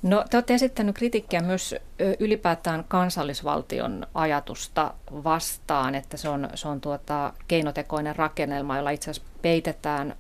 [0.03, 1.75] No, te olette esittänyt kritiikkiä myös
[2.19, 9.31] ylipäätään kansallisvaltion ajatusta vastaan, että se on, se on tuota keinotekoinen rakennelma, jolla itse asiassa
[9.43, 10.15] peitetään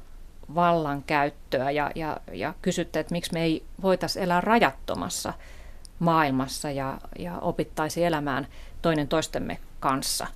[0.54, 5.34] vallankäyttöä ja, ja, ja kysytte, että miksi me ei voitaisiin elää rajattomassa
[5.98, 8.46] maailmassa ja, ja opittaisi elämään
[8.82, 10.26] toinen toistemme kanssa.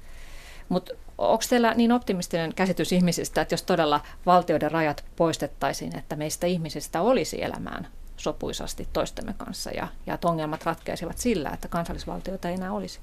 [0.69, 6.47] Mutta onko teillä niin optimistinen käsitys ihmisistä, että jos todella valtioiden rajat poistettaisiin, että meistä
[6.47, 12.55] ihmisistä olisi elämään sopuisasti toistemme kanssa ja, ja että ongelmat ratkeaisivat sillä, että kansallisvaltioita ei
[12.55, 13.01] enää olisi?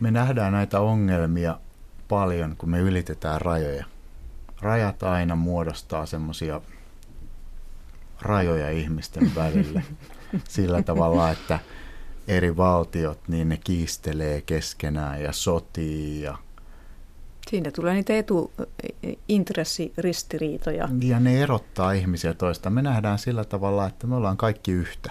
[0.00, 1.58] Me nähdään näitä ongelmia
[2.08, 3.84] paljon, kun me ylitetään rajoja.
[4.60, 6.60] Rajat aina muodostaa semmoisia
[8.20, 9.82] rajoja ihmisten välille
[10.48, 11.58] sillä tavalla, että
[12.28, 16.38] eri valtiot, niin ne kiistelee keskenään ja sotii ja
[17.50, 20.88] Siinä tulee niitä etuintressiristiriitoja.
[21.02, 22.70] Ja ne erottaa ihmisiä toista.
[22.70, 25.10] Me nähdään sillä tavalla, että me ollaan kaikki yhtä.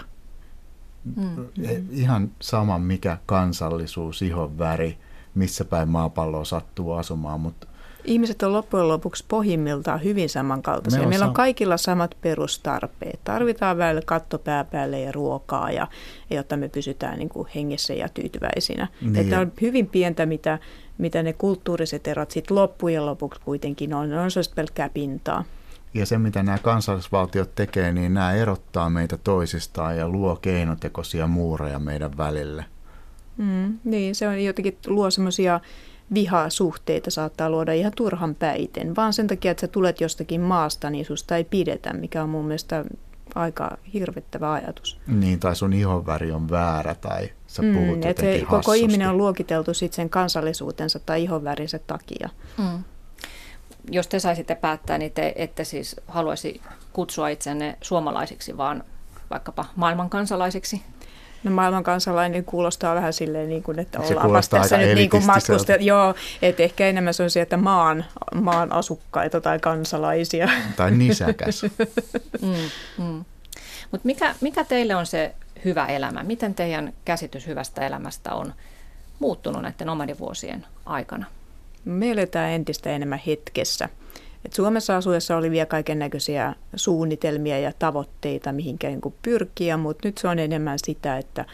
[1.15, 1.47] Mm.
[1.91, 4.97] Ihan sama mikä kansallisuus, ihon väri,
[5.35, 7.67] missä päin maapalloa sattuu asumaan, mutta
[8.05, 11.01] Ihmiset on loppujen lopuksi pohjimmiltaan hyvin samankaltaisia.
[11.01, 13.19] Me Meillä on kaikilla samat perustarpeet.
[13.23, 15.87] Tarvitaan välillä katto pää päälle ja ruokaa, ja,
[16.29, 18.87] jotta me pysytään niin kuin hengessä ja tyytyväisinä.
[19.01, 19.15] Niin.
[19.15, 20.59] Että on hyvin pientä, mitä,
[20.97, 24.09] mitä ne kulttuuriset erot sitten loppujen lopuksi kuitenkin on.
[24.09, 25.43] Ne on sellaista pelkkää pintaa.
[25.93, 31.79] Ja se, mitä nämä kansallisvaltiot tekee, niin nämä erottaa meitä toisistaan ja luo keinotekoisia muureja
[31.79, 32.65] meidän välille.
[33.37, 35.59] Mm, niin, se on jotenkin luo semmoisia
[36.13, 41.05] vihasuhteita saattaa luoda ihan turhan päiten, vaan sen takia, että sä tulet jostakin maasta, niin
[41.05, 42.85] susta ei pidetä, mikä on mun mielestä
[43.35, 44.99] aika hirvittävä ajatus.
[45.07, 48.79] Niin, tai sun ihonväri on väärä tai sä mm, puhut mm, että Koko hassusti.
[48.79, 52.29] ihminen on luokiteltu sitten sen kansallisuutensa tai ihonvärinsä takia.
[52.57, 52.83] Mm.
[53.91, 56.61] Jos te saisitte päättää, niin te ette siis haluaisi
[56.93, 58.83] kutsua itsenne suomalaisiksi, vaan
[59.29, 60.81] vaikkapa maailman kansalaisiksi?
[61.43, 65.25] No maailman kansalainen kuulostaa vähän silleen, niin kuin, että ollaan vasta tässä nyt niin kuin
[65.25, 65.71] matkusta.
[65.71, 70.49] Joo, että ehkä enemmän se on se, että maan, maan asukkaita tai kansalaisia.
[70.75, 71.63] Tai nisäkäs.
[72.41, 73.25] mm, mm.
[73.91, 75.35] Mutta mikä, mikä teille on se
[75.65, 76.23] hyvä elämä?
[76.23, 78.53] Miten teidän käsitys hyvästä elämästä on
[79.19, 81.25] muuttunut näiden omadivuosien aikana?
[81.85, 83.89] Me eletään entistä enemmän hetkessä.
[84.45, 90.17] Et Suomessa asuessa oli vielä kaiken näköisiä suunnitelmia ja tavoitteita, mihinkä niin pyrkiä, mutta nyt
[90.17, 91.45] se on enemmän sitä, että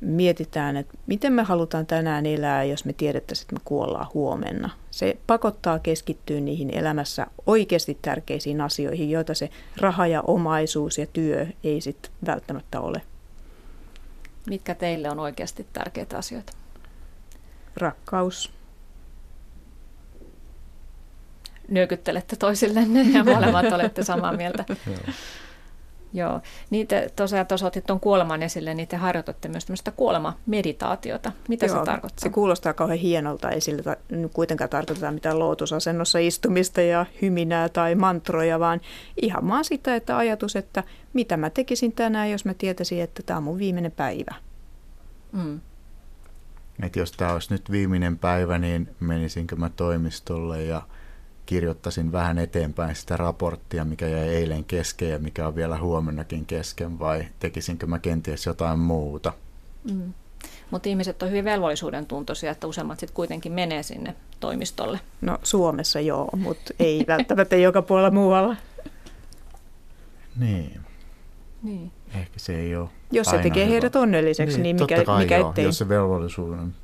[0.00, 4.70] mietitään, että miten me halutaan tänään elää, jos me tiedettäisiin, että me kuollaan huomenna.
[4.90, 11.46] Se pakottaa keskittyä niihin elämässä oikeasti tärkeisiin asioihin, joita se raha ja omaisuus ja työ
[11.64, 13.02] ei sitten välttämättä ole.
[14.46, 16.52] Mitkä teille on oikeasti tärkeitä asioita?
[17.76, 18.57] Rakkaus.
[21.68, 24.64] Nyökyttelette toisillenne ja molemmat olette samaa mieltä.
[26.12, 26.40] Joo,
[26.70, 31.32] niitä tosiaan tuossa otit tuon kuoleman esille, niin te harjoitatte myös tämmöistä kuolemameditaatiota.
[31.48, 32.22] Mitä Joo, se tarkoittaa?
[32.22, 33.96] Se kuulostaa kauhean hienolta, ei sillä
[34.32, 38.80] kuitenkaan tarkoiteta mitään lootusasennossa istumista ja hyminää tai mantroja, vaan
[39.22, 43.36] ihan vaan sitä, että ajatus, että mitä mä tekisin tänään, jos mä tietäisin, että tämä
[43.36, 44.34] on mun viimeinen päivä.
[45.32, 45.60] Mm.
[46.82, 50.82] Että jos tämä olisi nyt viimeinen päivä, niin menisinkö mä toimistolle ja–
[51.48, 56.98] kirjoittaisin vähän eteenpäin sitä raporttia, mikä jäi eilen kesken ja mikä on vielä huomennakin kesken,
[56.98, 59.32] vai tekisinkö mä kenties jotain muuta.
[59.92, 60.12] Mm.
[60.70, 65.00] Mutta ihmiset on hyvin velvollisuuden tuntoisia, että useimmat sitten kuitenkin menee sinne toimistolle.
[65.20, 68.56] No Suomessa joo, mutta ei välttämättä joka puolella muualla.
[70.36, 70.80] Niin.
[71.62, 71.92] niin.
[72.14, 73.72] Ehkä se ei ole Jos se tekee hyvä.
[73.72, 75.64] heidät onnelliseksi, niin, niin mikä, mikä joo, ettei.
[75.64, 76.74] Jos se velvollisuuden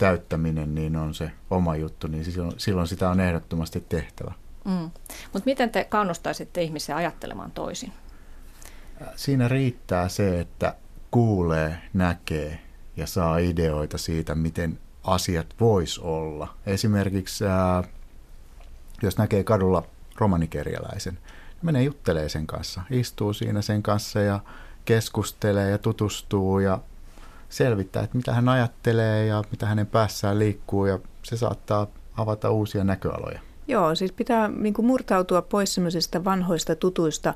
[0.00, 4.32] täyttäminen niin on se oma juttu, niin silloin, silloin sitä on ehdottomasti tehtävä.
[4.64, 4.90] Mm.
[5.32, 7.92] Mutta miten te kannustaisitte ihmisiä ajattelemaan toisin?
[9.16, 10.74] Siinä riittää se, että
[11.10, 12.58] kuulee, näkee
[12.96, 16.54] ja saa ideoita siitä, miten asiat vois olla.
[16.66, 17.84] Esimerkiksi ää,
[19.02, 19.82] jos näkee kadulla
[20.18, 24.40] romanikerjäläisen, niin menee juttelee sen kanssa, istuu siinä sen kanssa ja
[24.84, 26.78] keskustelee ja tutustuu ja
[27.50, 31.86] selvittää, että mitä hän ajattelee ja mitä hänen päässään liikkuu ja se saattaa
[32.16, 33.40] avata uusia näköaloja.
[33.68, 37.34] Joo, siis pitää niin kuin murtautua pois semmoisista vanhoista tutuista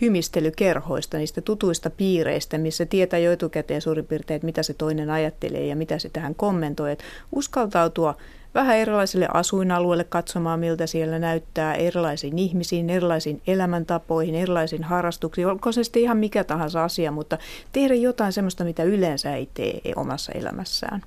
[0.00, 5.66] hymistelykerhoista, niistä tutuista piireistä, missä tietää jo etukäteen suurin piirtein, että mitä se toinen ajattelee
[5.66, 6.92] ja mitä se tähän kommentoi.
[6.92, 8.14] Että uskaltautua
[8.54, 15.84] vähän erilaisille asuinalueille katsomaan, miltä siellä näyttää, erilaisiin ihmisiin, erilaisiin elämäntapoihin, erilaisiin harrastuksiin, onko se
[15.84, 17.38] sitten ihan mikä tahansa asia, mutta
[17.72, 21.02] tehdä jotain sellaista, mitä yleensä ei tee omassa elämässään.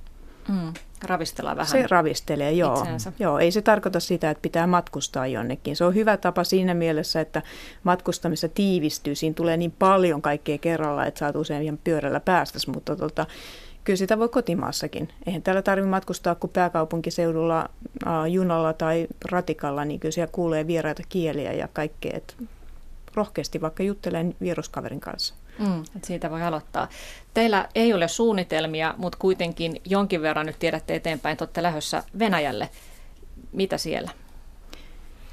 [0.49, 0.73] Mm,
[1.03, 2.87] ravistella vähän Se ravistelee, joo.
[3.19, 3.39] joo.
[3.39, 5.75] Ei se tarkoita sitä, että pitää matkustaa jonnekin.
[5.75, 7.41] Se on hyvä tapa siinä mielessä, että
[7.83, 9.15] matkustamissa tiivistyy.
[9.15, 13.25] Siinä tulee niin paljon kaikkea kerralla, että saat usein pyörällä päästäsi, mutta tota,
[13.83, 15.09] kyllä sitä voi kotimaassakin.
[15.25, 17.69] Eihän täällä tarvitse matkustaa kuin pääkaupunkiseudulla
[18.07, 22.11] äh, junalla tai ratikalla, niin kyllä siellä kuulee vieraita kieliä ja kaikkea.
[22.13, 22.37] Et
[23.15, 25.35] rohkeasti vaikka juttelen vieruskaverin kanssa.
[25.59, 26.89] Mm, että siitä voi aloittaa.
[27.33, 32.69] Teillä ei ole suunnitelmia, mutta kuitenkin jonkin verran nyt tiedätte eteenpäin, että olette lähdössä Venäjälle.
[33.51, 34.11] Mitä siellä?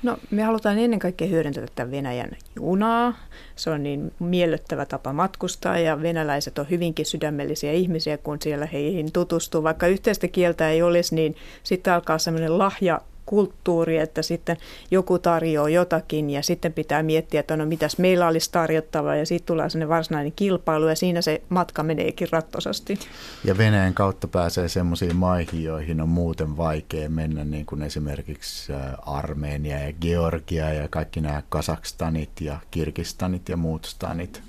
[0.02, 3.18] No me halutaan ennen kaikkea hyödyntää tätä Venäjän junaa.
[3.56, 9.12] Se on niin miellyttävä tapa matkustaa ja venäläiset on hyvinkin sydämellisiä ihmisiä, kun siellä heihin
[9.12, 9.62] tutustuu.
[9.62, 14.56] Vaikka yhteistä kieltä ei olisi, niin sitten alkaa semmoinen lahja kulttuuri, että sitten
[14.90, 19.46] joku tarjoaa jotakin ja sitten pitää miettiä, että no mitäs meillä olisi tarjottavaa ja sitten
[19.46, 22.98] tulee sellainen varsinainen kilpailu ja siinä se matka meneekin rattosasti.
[23.44, 28.80] Ja Venäjän kautta pääsee semmoisiin maihin, joihin on muuten vaikea mennä, niin kuin esimerkiksi äh,
[29.06, 34.42] Armeenia ja Georgia ja kaikki nämä Kasakstanit ja Kirkistanit ja muut stanit.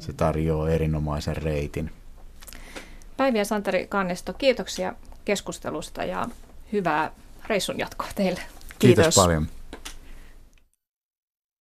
[0.00, 1.90] Se tarjoaa erinomaisen reitin.
[3.16, 4.94] Päivi ja Santeri Kannisto, kiitoksia
[5.24, 6.26] keskustelusta ja
[6.72, 7.10] hyvää
[7.48, 8.40] reissun jatkoa teille.
[8.78, 9.46] Kiitos, Kiitos paljon.